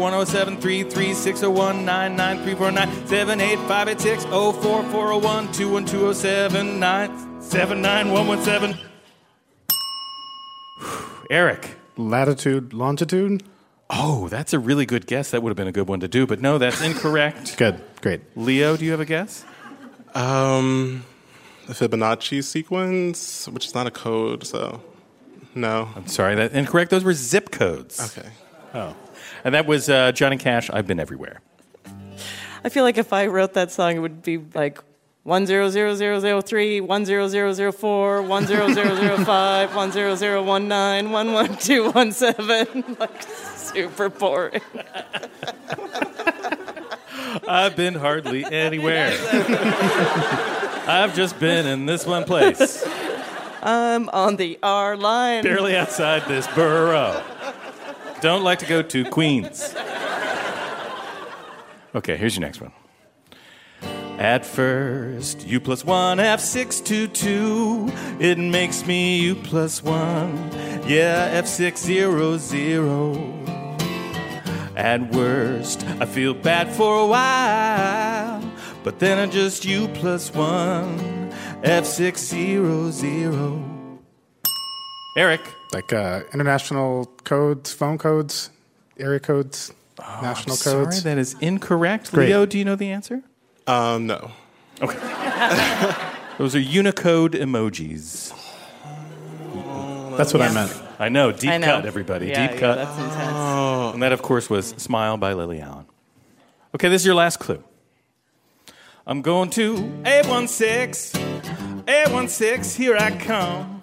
[0.00, 8.78] 107 33 601 99349 78586 04401 21207 979
[11.28, 11.76] Eric.
[11.98, 13.42] Latitude, longitude.
[13.90, 15.32] Oh, that's a really good guess.
[15.32, 17.58] That would have been a good one to do, but no, that's incorrect.
[17.58, 18.22] Good, great.
[18.34, 19.44] Leo, do you have a guess?
[20.14, 21.04] Um,
[21.66, 24.82] the Fibonacci sequence, which is not a code, so
[25.54, 25.88] no.
[25.96, 26.90] I'm sorry, that incorrect.
[26.90, 28.16] Those were zip codes.
[28.16, 28.28] Okay.
[28.74, 28.94] Oh.
[29.44, 31.40] And that was uh, Johnny Cash, I've Been Everywhere.
[32.64, 34.78] I feel like if I wrote that song, it would be like
[35.22, 39.18] one zero zero zero zero three, one zero zero zero four, one zero zero zero
[39.24, 42.84] five, one zero zero one nine, one one two one seven.
[42.98, 43.22] Like
[43.56, 44.60] super boring.
[47.48, 49.10] I've been hardly anywhere.
[50.86, 52.86] I've just been in this one place,
[53.62, 55.42] I'm on the R line.
[55.42, 57.22] barely outside this borough.
[58.20, 59.74] Don't like to go to Queens.
[61.94, 62.72] Okay, here's your next one.
[64.18, 68.20] At first, u plus one F622.
[68.20, 70.50] It makes me u plus one.
[70.86, 73.42] Yeah, F600.
[74.76, 78.40] At worst, I feel bad for a while.
[78.84, 81.32] But then I just u plus one
[81.62, 83.98] F600.
[85.16, 85.40] Eric.
[85.72, 88.50] Like uh, international codes, phone codes,
[88.98, 91.02] area codes, national I'm sorry, codes.
[91.02, 92.12] that is incorrect.
[92.12, 92.28] Great.
[92.28, 93.22] Leo, do you know the answer?
[93.66, 94.30] Um, no.
[94.82, 94.98] Okay.
[96.38, 98.32] Those are Unicode emojis.
[100.16, 100.72] That's what I meant.
[100.98, 101.32] I know.
[101.32, 101.66] Deep I know.
[101.66, 102.26] cut, everybody.
[102.26, 102.74] Yeah, Deep yeah, cut.
[102.76, 103.94] that's intense.
[103.94, 105.86] And that, of course, was Smile by Lily Allen.
[106.74, 107.62] Okay, this is your last clue.
[109.06, 109.74] I'm going to
[110.04, 111.12] A16,
[111.84, 113.78] A16, here I come.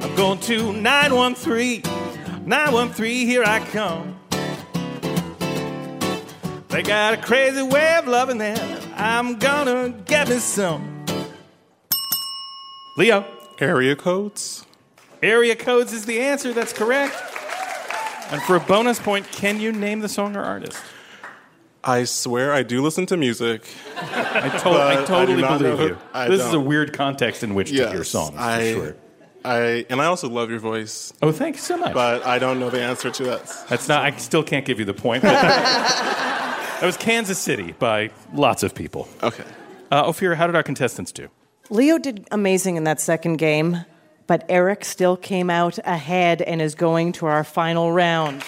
[0.00, 1.82] I'm going to 913,
[2.46, 4.18] 913, here I come.
[6.68, 8.80] They got a crazy way of loving them.
[8.96, 11.04] I'm gonna get me some.
[12.96, 13.26] Leo.
[13.58, 14.64] Area codes.
[15.22, 16.54] Area codes is the answer.
[16.54, 17.14] That's correct.
[18.30, 20.82] And for a bonus point, can you name the song or artist?
[21.82, 23.62] I swear I do listen to music.
[23.96, 25.98] I, to- but I do totally not believe know- you.
[26.12, 26.66] I this is a don't.
[26.66, 28.34] weird context in which to hear Yes, songs.
[28.34, 28.96] For I, sure.
[29.44, 31.12] I and I also love your voice.
[31.22, 31.94] Oh, thank you so much.
[31.94, 33.46] But I don't know the answer to that.
[33.70, 34.04] That's not.
[34.04, 35.22] I still can't give you the point.
[35.22, 39.08] But that was Kansas City by lots of people.
[39.22, 39.44] Okay.
[39.90, 41.28] Uh, Ophira, how did our contestants do?
[41.70, 43.84] Leo did amazing in that second game,
[44.26, 48.42] but Eric still came out ahead and is going to our final round.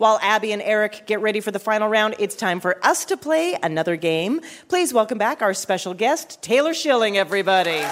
[0.00, 3.18] While Abby and Eric get ready for the final round, it's time for us to
[3.18, 4.40] play another game.
[4.66, 7.82] Please welcome back our special guest, Taylor Schilling, everybody.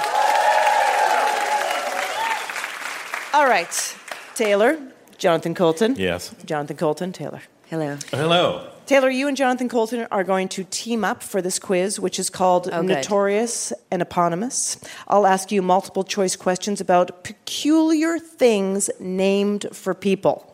[3.34, 3.94] All right,
[4.34, 4.78] Taylor,
[5.18, 5.96] Jonathan Coulton.
[5.98, 6.34] Yes.
[6.46, 7.42] Jonathan Coulton, Taylor.
[7.66, 7.98] Hello.
[8.10, 8.70] Hello.
[8.86, 12.30] Taylor, you and Jonathan Coulton are going to team up for this quiz, which is
[12.30, 12.88] called Oh, good.
[12.88, 14.78] Notorious and Eponymous.
[15.08, 20.47] I'll ask you multiple choice questions about peculiar things named for people.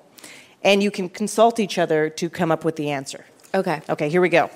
[0.65, 3.25] And you can consult each other to come up with the answer.
[3.55, 3.83] Okay.
[3.89, 4.51] Okay, here we go.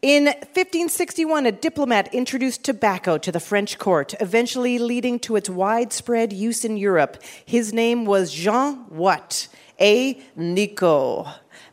[0.00, 6.32] In 1561, a diplomat introduced tobacco to the French court, eventually leading to its widespread
[6.32, 7.20] use in Europe.
[7.44, 9.48] His name was Jean what?
[9.80, 10.22] A.
[10.36, 11.26] Nico.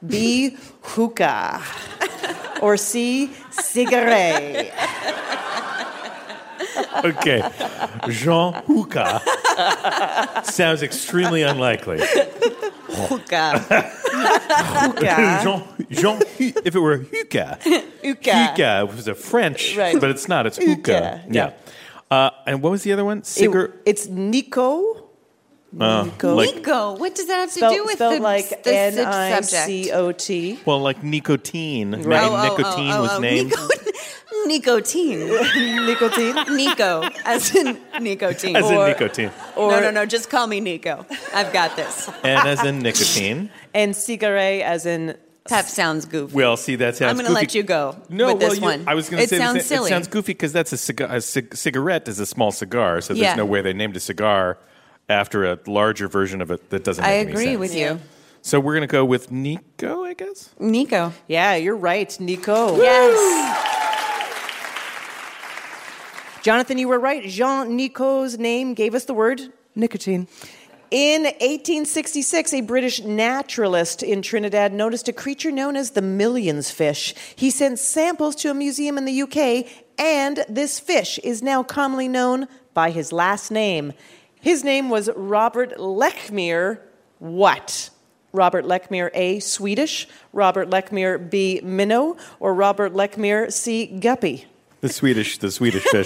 [0.05, 0.57] B.
[0.81, 1.61] Hookah.
[2.61, 3.31] Or C.
[3.51, 4.73] Cigarette.
[7.05, 7.41] Okay.
[8.09, 9.21] Jean Hookah
[10.43, 11.99] sounds extremely unlikely.
[12.89, 13.91] Hookah.
[15.43, 17.59] Jean, Jean, if it were hookah,
[18.03, 18.47] Hookah.
[18.47, 19.99] hookah was a French, Right.
[19.99, 20.45] but it's not.
[20.45, 21.23] It's Hookah, hookah.
[21.29, 21.51] yeah.
[22.09, 23.23] Uh, and what was the other one?
[23.23, 23.65] Cigar.
[23.65, 25.03] It- it's Nico.
[25.79, 26.35] uh, Nico.
[26.35, 28.93] like, Nico, what does that have to Spelled, do with spelled the, like the N
[28.93, 29.65] sub- I subject?
[29.65, 30.59] C O T.
[30.65, 31.91] well, like nicotine.
[31.91, 33.49] Maybe Oh, oh, oh, nicotine oh, was oh, named.
[33.49, 33.84] Nicotine.
[34.47, 35.27] Nicotine?
[35.85, 36.55] Nicotine?
[36.55, 38.55] Nico, as in nicotine.
[38.55, 39.31] As in Or- nicotine.
[39.57, 41.05] no, no, no, just call me Nico.
[41.33, 42.09] I've got this.
[42.23, 43.49] and as in nicotine.
[43.73, 45.17] And cigarette as in.
[45.49, 46.33] That sounds goofy.
[46.35, 48.63] Well, see, that sounds I'm going to let you go No, with well, this you-
[48.65, 48.83] one.
[48.87, 49.87] I was going to say the sounds silly.
[49.91, 53.13] It sounds goofy because that's a, cigar, a cig- cigarette is a small cigar, so
[53.13, 53.35] there's Yeah.
[53.35, 54.57] no way they named a cigar
[55.07, 57.03] after a larger version of it that doesn't.
[57.03, 57.59] I Make any agree sense.
[57.59, 57.99] with you.
[58.41, 60.49] So we're going to go with Nico, I guess.
[60.59, 61.13] Nico.
[61.27, 62.77] Yeah, you're right, Nico.
[62.77, 63.64] Yes.
[66.45, 67.23] Jonathan, you were right.
[67.23, 70.27] Jean Nico's name gave us the word nicotine.
[70.91, 77.15] In 1866, a British naturalist in Trinidad noticed a creature known as the millions fish.
[77.35, 79.65] He sent samples to a museum in the UK,
[79.97, 83.93] and this fish is now commonly known by his last name.
[84.39, 86.79] His name was Robert Lechmere.
[87.17, 87.89] What?
[88.33, 94.45] Robert Lechmere A, Swedish, Robert Lechmere B, minnow, or Robert Lechmere C, guppy?
[94.85, 96.05] The Swedish, the Swedish fish,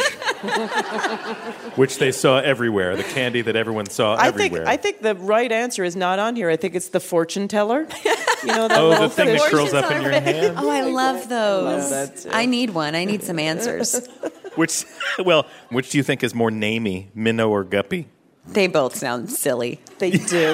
[1.76, 2.96] which they saw everywhere.
[2.96, 4.70] The candy that everyone saw I think everywhere.
[4.70, 6.50] I think the right answer is not on here.
[6.50, 7.86] I think it's the fortune teller.
[8.42, 9.52] You know that Oh, the little thing that fish?
[9.52, 10.56] curls up in your hand?
[10.58, 11.66] Oh, I love those.
[11.66, 12.30] Love that too.
[12.32, 12.96] I need one.
[12.96, 14.08] I need some answers.
[14.56, 14.86] which,
[15.26, 18.08] well, which do you think is more namey, minnow or guppy?
[18.48, 19.82] they both sound silly.
[19.98, 20.54] They do.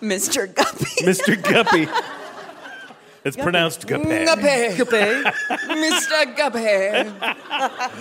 [0.00, 0.46] Mr.
[0.54, 1.04] Guppy.
[1.04, 1.42] Mr.
[1.42, 1.88] Guppy.
[3.26, 4.24] It's pronounced guppy.
[4.24, 4.46] Guppy.
[5.66, 6.36] Mr.
[6.36, 6.60] Guppy.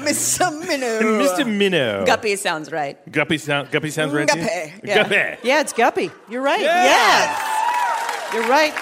[0.05, 0.67] Mr.
[0.67, 0.99] Minnow.
[1.01, 1.47] Mr.
[1.47, 2.05] Minnow.
[2.05, 2.95] Guppy sounds right.
[3.11, 4.45] Guppy, sound, guppy sounds right to you?
[4.45, 4.95] Guppy, yeah.
[4.95, 5.47] Guppy.
[5.47, 6.11] Yeah, it's guppy.
[6.29, 6.61] You're right.
[6.61, 8.33] Yes.
[8.35, 8.73] You're right.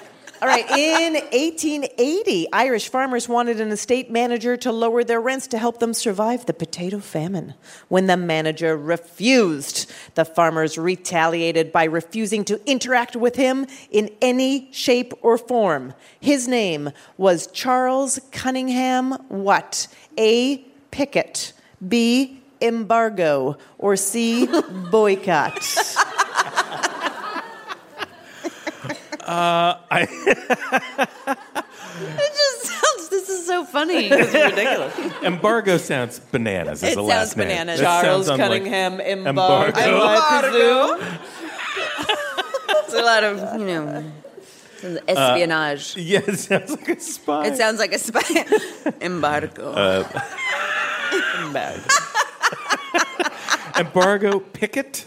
[0.42, 5.58] All right, in 1880, Irish farmers wanted an estate manager to lower their rents to
[5.58, 7.52] help them survive the potato famine.
[7.88, 14.72] When the manager refused, the farmers retaliated by refusing to interact with him in any
[14.72, 15.92] shape or form.
[16.20, 19.88] His name was Charles Cunningham What?
[20.16, 20.64] A.
[20.90, 21.52] Pickett,
[21.86, 22.40] B.
[22.62, 24.48] Embargo, or C.
[24.90, 25.62] Boycott.
[29.30, 30.00] Uh, I,
[32.00, 34.08] It just sounds, this is so funny.
[34.10, 34.94] It's ridiculous.
[35.22, 36.82] embargo sounds bananas.
[36.82, 37.48] Is It the sounds last name.
[37.48, 37.80] bananas.
[37.80, 40.04] That Charles sounds unlike- Cunningham Embargo, Embargo.
[40.04, 41.00] I presume.
[42.90, 44.04] It's a lot of, you know,
[44.78, 45.96] some espionage.
[45.96, 47.46] Yeah, it sounds like a spy.
[47.46, 48.44] it sounds like a spy.
[49.00, 49.70] Embargo.
[49.72, 50.20] Uh,
[53.76, 55.06] Embargo Picket.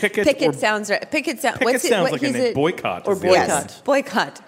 [0.00, 0.26] Picket.
[0.26, 1.10] Picket or- sounds right.
[1.10, 1.58] Picket sound.
[1.58, 1.88] Picket what's it?
[1.88, 2.54] sounds what, like a he's name.
[2.54, 3.64] Boycott or is the other boycott.
[3.70, 3.80] one.
[3.84, 4.40] Boycott.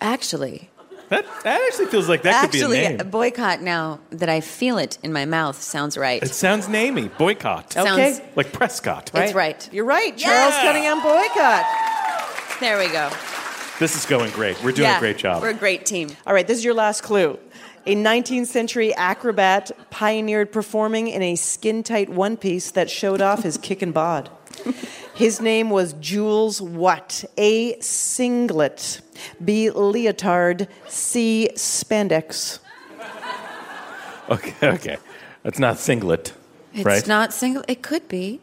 [0.00, 0.70] Actually,
[1.10, 3.10] That that actually feels like that actually, could be a name.
[3.10, 3.60] boycott.
[3.62, 6.22] Now that I feel it in my mouth, sounds right.
[6.22, 7.16] It sounds namey.
[7.18, 7.76] Boycott.
[7.76, 8.12] Okay.
[8.14, 9.10] Sounds- Like Prescott.
[9.14, 9.68] It's right.
[9.72, 10.16] You're right.
[10.16, 10.62] Charles Yeah.
[10.62, 11.66] Cunningham boycott.
[12.60, 13.10] There we go.
[13.78, 14.56] This is going great.
[14.62, 15.42] We're doing Yeah, a great job.
[15.42, 16.10] We're a great team.
[16.26, 17.36] All right, this is your last clue.
[17.84, 23.42] A 19th century acrobat pioneered performing in a skin tight one piece that showed off
[23.42, 24.30] his kick and bod.
[25.14, 27.24] His name was Jules What?
[27.36, 27.78] A.
[27.80, 29.00] Singlet.
[29.44, 29.68] B.
[29.70, 30.68] Leotard.
[30.88, 31.50] C.
[31.54, 32.58] Spandex.
[34.30, 34.96] Okay, okay.
[35.42, 36.32] That's not singlet,
[36.72, 37.06] It's right?
[37.06, 37.64] not single.
[37.68, 38.40] It could be.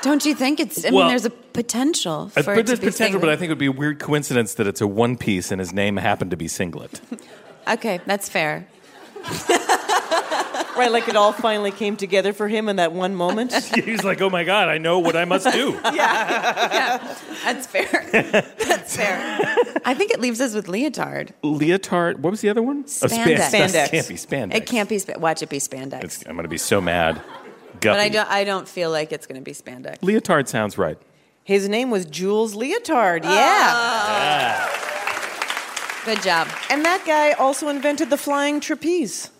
[0.00, 0.84] Don't you think it's?
[0.86, 3.38] I mean, there's a potential for it but to there's be potential, but I singlet.
[3.40, 5.96] think it would be a weird coincidence that it's a one piece and his name
[5.96, 7.00] happened to be singlet.
[7.68, 8.66] Okay, that's fair.
[10.76, 13.52] Right, like it all finally came together for him in that one moment.
[13.74, 15.70] He's like, oh my God, I know what I must do.
[15.84, 18.08] yeah, yeah, that's fair.
[18.10, 19.16] That's fair.
[19.84, 21.32] I think it leaves us with leotard.
[21.44, 22.18] Leotard.
[22.18, 22.82] What was the other one?
[23.02, 23.90] Oh, span- Spandex.
[23.90, 24.54] Can't be spandex.
[24.56, 24.98] It can't be.
[24.98, 26.02] Sp- watch it be spandex.
[26.04, 27.22] It's, I'm going to be so mad.
[27.80, 27.82] Guppy.
[27.82, 28.28] but I don't.
[28.28, 30.00] I don't feel like it's going to be spandex.
[30.00, 30.98] Leotard sounds right.
[31.44, 33.22] His name was Jules Leotard.
[33.22, 33.30] Yeah.
[33.30, 34.80] Ah.
[36.04, 36.48] Good job.
[36.70, 39.30] And that guy also invented the flying trapeze.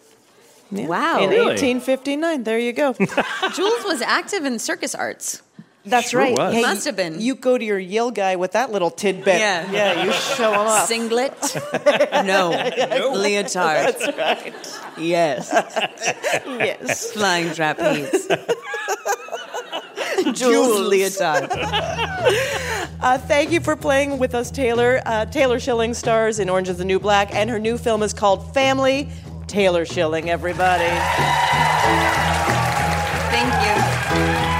[0.70, 0.86] Yeah.
[0.86, 1.18] Wow.
[1.22, 1.46] In Really?
[1.46, 2.42] 1859.
[2.44, 2.92] There you go.
[3.54, 5.42] Jules was active in circus arts.
[5.86, 6.36] That's Sure right.
[6.36, 6.54] was.
[6.62, 7.20] Must have been.
[7.20, 9.38] You go to your Yale guy with that little tidbit.
[9.38, 9.70] Yeah.
[9.70, 10.88] Yeah, you show him up.
[10.88, 11.32] Singlet?
[12.24, 12.52] no.
[13.14, 13.92] Leotard.
[13.92, 14.54] That's right.
[14.98, 15.52] Yes.
[16.46, 17.12] Yes.
[17.12, 18.26] Flying trapeze.
[20.32, 20.38] Jules.
[20.38, 21.50] Jules Leotard.
[23.00, 25.02] Uh, thank you for playing with us, Taylor.
[25.04, 28.14] Uh, Taylor Schilling stars in Orange is the New Black, and her new film is
[28.14, 29.10] called Family.
[29.46, 30.88] Taylor Schilling, everybody.
[33.30, 34.54] Thank you.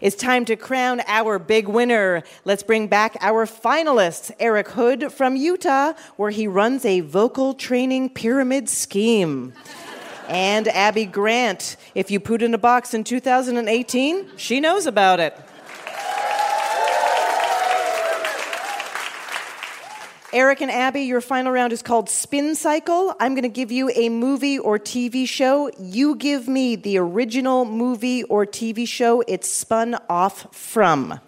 [0.00, 2.22] It's time to crown our big winner.
[2.44, 8.10] Let's bring back our finalists Eric Hood from Utah, where he runs a vocal training
[8.10, 9.54] pyramid scheme.
[10.28, 11.76] And Abby Grant.
[11.94, 15.36] If you put in a box in 2018, she knows about it.
[20.34, 23.14] Eric and Abby, your final round is called Spin Cycle.
[23.20, 25.70] I'm going to give you a movie or TV show.
[25.78, 31.20] You give me the original movie or TV show it's spun off from.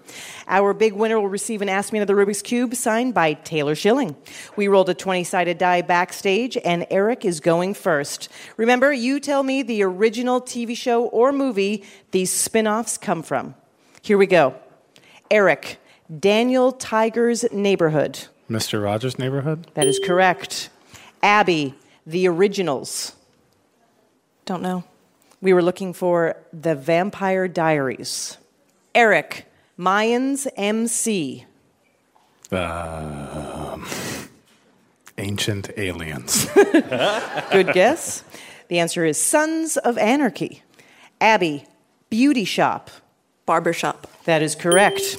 [0.48, 4.16] Our big winner will receive an Ask Me Another Rubik's Cube signed by Taylor Schilling.
[4.57, 8.28] We rolled a 20 sided die backstage, and Eric is going first.
[8.57, 13.54] Remember, you tell me the original TV show or movie these spin offs come from.
[14.02, 14.57] Here we go.
[15.30, 15.78] Eric,
[16.18, 18.26] Daniel Tiger's Neighborhood.
[18.51, 18.82] Mr.
[18.82, 19.66] Rogers' Neighborhood?
[19.74, 20.70] That is correct.
[21.22, 21.74] Abby,
[22.07, 23.12] the originals.
[24.44, 24.84] Don't know.
[25.40, 28.38] We were looking for The Vampire Diaries.
[28.94, 29.47] Eric,
[29.78, 31.44] Mayans MC.
[32.51, 33.86] Um,
[35.18, 36.47] ancient aliens.
[36.55, 38.22] Good guess.
[38.68, 40.62] The answer is Sons of Anarchy.
[41.20, 41.66] Abby,
[42.09, 42.90] Beauty Shop.
[43.44, 44.07] Barbershop.
[44.24, 45.18] That is correct.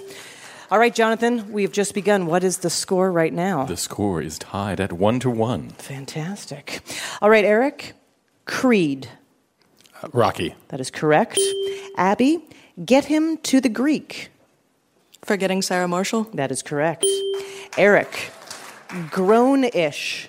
[0.70, 2.26] All right, Jonathan, we have just begun.
[2.26, 3.64] What is the score right now?
[3.64, 5.70] The score is tied at one to one.
[5.70, 6.82] Fantastic.
[7.22, 7.94] All right, Eric,
[8.44, 9.08] Creed.
[10.04, 10.56] Uh, Rocky.
[10.68, 11.40] That is correct.
[11.96, 12.44] Abby,
[12.84, 14.30] Get Him to the Greek.
[15.24, 16.24] Forgetting Sarah Marshall.
[16.34, 17.06] That is correct.
[17.78, 18.32] Eric,
[19.10, 20.28] Grown ish.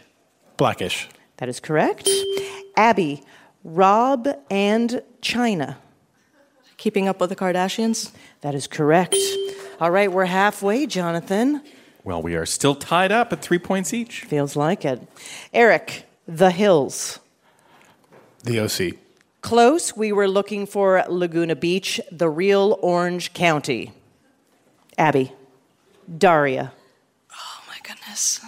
[0.57, 1.09] Blackish.
[1.39, 2.09] That is correct.
[2.76, 3.22] Abby,
[3.64, 5.76] Rob and Chyna.
[6.76, 8.12] Keeping Up with the Kardashians.
[8.43, 9.16] That is correct.
[9.80, 11.62] All right, we're halfway, Jonathan.
[12.02, 14.22] Well, we are still tied up at three points each.
[14.22, 15.00] Feels like it.
[15.54, 17.20] Eric, The Hills.
[18.42, 18.98] The OC.
[19.40, 23.92] Close, we were looking for Laguna Beach, the real Orange County.
[24.96, 25.32] Abby,
[26.16, 26.72] Daria.
[27.32, 28.40] Oh my goodness.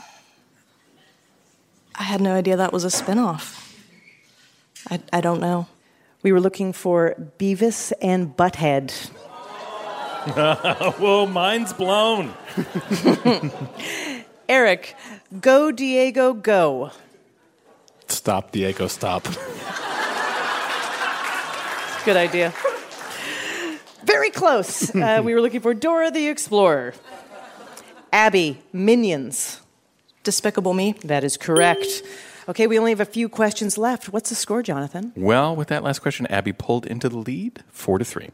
[1.94, 3.76] I had no idea that was a spinoff.
[4.90, 5.68] I, I don't know.
[6.24, 9.10] We were looking for Beavis and Butthead.
[10.98, 12.34] Whoa, mine's blown.
[14.48, 14.94] Eric,
[15.40, 16.90] Go Diego Go.
[18.06, 19.24] Stop, Diego, stop.
[22.04, 22.52] Good idea.
[24.04, 24.94] Very close.
[24.94, 26.92] Uh, we were looking for Dora the Explorer.
[28.12, 29.60] Abby, Minions.
[30.22, 30.92] Despicable Me.
[31.02, 32.02] That is correct.
[32.46, 34.12] Okay, we only have a few questions left.
[34.12, 35.12] What's the score, Jonathan?
[35.16, 38.30] Well, with that last question, Abby pulled into the lead, four to three.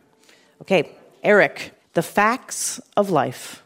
[0.62, 0.91] Okay,
[1.22, 3.62] Eric, The Facts of Life.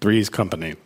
[0.00, 0.76] Three's Company.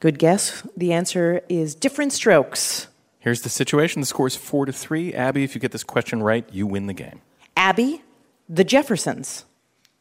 [0.00, 0.66] Good guess.
[0.74, 2.86] The answer is different strokes.
[3.18, 4.00] Here's the situation.
[4.00, 5.12] The score is four to three.
[5.12, 7.20] Abby, if you get this question right, you win the game.
[7.58, 8.00] Abby,
[8.48, 9.44] the Jeffersons.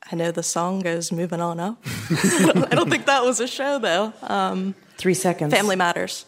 [0.10, 1.78] I know the song goes moving on up.
[2.10, 4.14] I don't think that was a show though.
[4.22, 5.54] Um, Three seconds.
[5.54, 6.26] Family Matters.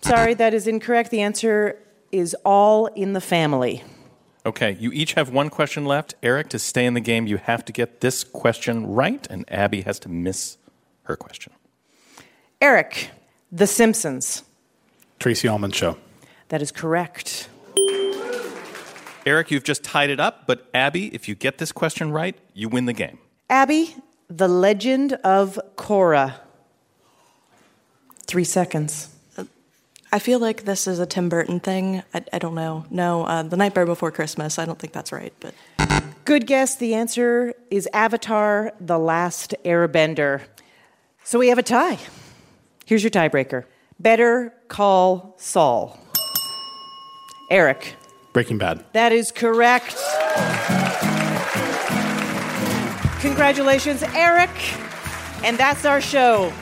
[0.00, 1.10] Sorry, that is incorrect.
[1.10, 1.78] The answer
[2.10, 3.84] is all in the family.
[4.44, 6.14] Okay, you each have one question left.
[6.22, 9.82] Eric, to stay in the game, you have to get this question right, and Abby
[9.82, 10.58] has to miss
[11.04, 11.52] her question.
[12.60, 13.10] Eric,
[13.52, 14.42] The Simpsons.
[15.20, 15.96] Tracey Ullman Show.
[16.48, 17.48] That is correct.
[19.24, 22.68] Eric, you've just tied it up, but Abby, if you get this question right, you
[22.68, 23.18] win the game.
[23.48, 23.94] Abby,
[24.28, 26.34] The Legend of Korra.
[28.26, 29.10] Three seconds.
[30.14, 32.02] I feel like this is a Tim Burton thing.
[32.12, 32.84] I, I don't know.
[32.90, 34.58] No, uh, The Nightmare Before Christmas.
[34.58, 35.54] I don't think that's right, but
[36.24, 36.76] Good guess.
[36.76, 40.42] The answer is Avatar The Last Airbender.
[41.24, 41.98] So we have a tie.
[42.84, 43.64] Here's your tiebreaker
[43.98, 45.98] Better Call Saul.
[47.50, 47.96] Eric.
[48.32, 48.84] Breaking Bad.
[48.92, 49.96] That is correct.
[53.20, 54.50] Congratulations, Eric.
[55.44, 56.52] And that's our show.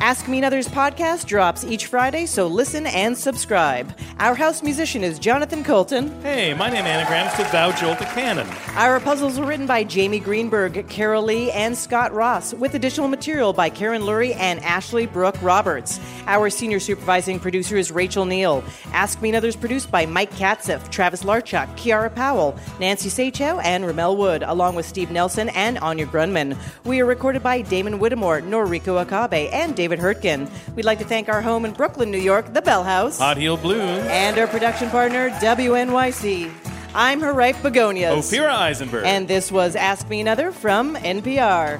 [0.00, 3.92] Ask Me Another's podcast drops each Friday, so listen and subscribe.
[4.20, 6.08] Our house musician is Jonathan Coulton.
[6.22, 8.46] Hey, my name is anagrams to Thou Jolt Cannon.
[8.76, 13.52] Our puzzles were written by Jamie Greenberg, Carol Lee, and Scott Ross, with additional material
[13.52, 15.98] by Karen Lurie and Ashley Brooke Roberts.
[16.28, 18.62] Our senior supervising producer is Rachel Neal.
[18.92, 24.16] Ask Me Another's produced by Mike Katzif, Travis Larchuk, Kiara Powell, Nancy Saechao, and Ramel
[24.16, 26.56] Wood, along with Steve Nelson and Anya Grundmann.
[26.84, 30.50] We are recorded by Damon Whittemore, Noriko Akabe, and David Hurtgen.
[30.74, 33.56] We'd like to thank our home in Brooklyn, New York, the Bell House, Hot Heel
[33.56, 36.52] Blues, and our production partner, WNYC.
[36.94, 38.14] I'm her ripe begonias.
[38.14, 39.04] Ophira Eisenberg.
[39.06, 41.78] And this was Ask Me Another from NPR.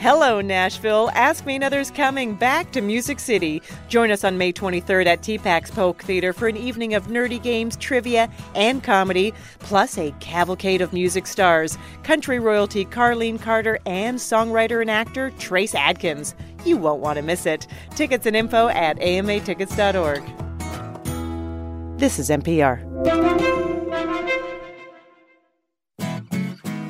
[0.00, 1.10] Hello, Nashville.
[1.12, 3.60] Ask Me Another's coming back to Music City.
[3.88, 7.76] Join us on May 23rd at TPAC's Polk Theater for an evening of nerdy games,
[7.76, 14.80] trivia, and comedy, plus a cavalcade of music stars country royalty Carlene Carter and songwriter
[14.80, 16.34] and actor Trace Adkins.
[16.64, 17.66] You won't want to miss it.
[17.94, 20.22] Tickets and info at amatickets.org.
[21.98, 23.49] This is NPR.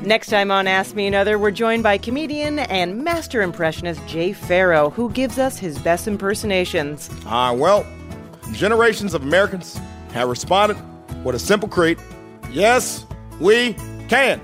[0.02, 4.88] Next time on Ask Me Another, we're joined by comedian and master impressionist Jay Pharoah,
[4.88, 7.10] who gives us his best impersonations.
[7.26, 7.86] Ah, well,
[8.52, 9.78] generations of Americans
[10.12, 10.78] have responded
[11.22, 11.98] with a simple creed
[12.50, 13.04] yes,
[13.40, 13.74] we
[14.08, 14.40] can.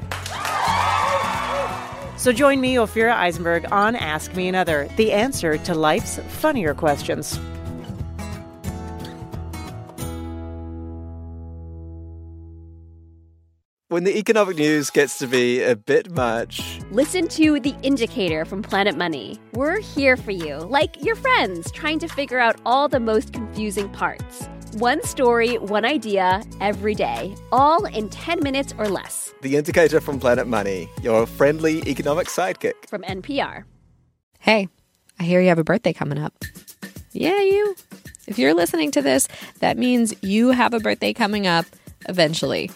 [2.19, 7.41] So join me, Ophira Eisenberg, on Ask Me Another, the answer to life's funnier questions.
[13.97, 18.61] When the economic news gets to be a bit much, Listen to The Indicator from
[18.61, 19.41] Planet Money.
[19.55, 23.89] We're here for you, like your friends, trying to figure out all the most confusing
[23.89, 24.51] parts.
[24.75, 29.33] One story, one idea, every day, all in 10 minutes or less.
[29.41, 32.75] the indicator from Planet Money, your friendly economic sidekick.
[32.87, 33.65] From NPR.
[34.41, 34.69] Hey,
[35.19, 36.35] I hear you have a birthday coming up.
[37.13, 37.75] Yeah, you.
[38.27, 39.27] If you're listening to this,
[39.61, 41.65] that means you have a birthday coming up
[42.11, 42.71] eventually.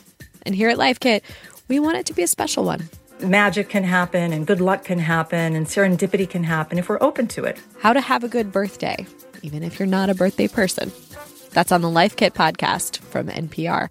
[0.51, 1.23] And here at Life Kit,
[1.69, 2.89] we want it to be a special one.
[3.21, 7.29] Magic can happen and good luck can happen and serendipity can happen if we're open
[7.29, 7.57] to it.
[7.79, 9.07] How to have a good birthday,
[9.43, 10.91] even if you're not a birthday person.
[11.53, 13.91] That's on the Life Kit podcast from NPR.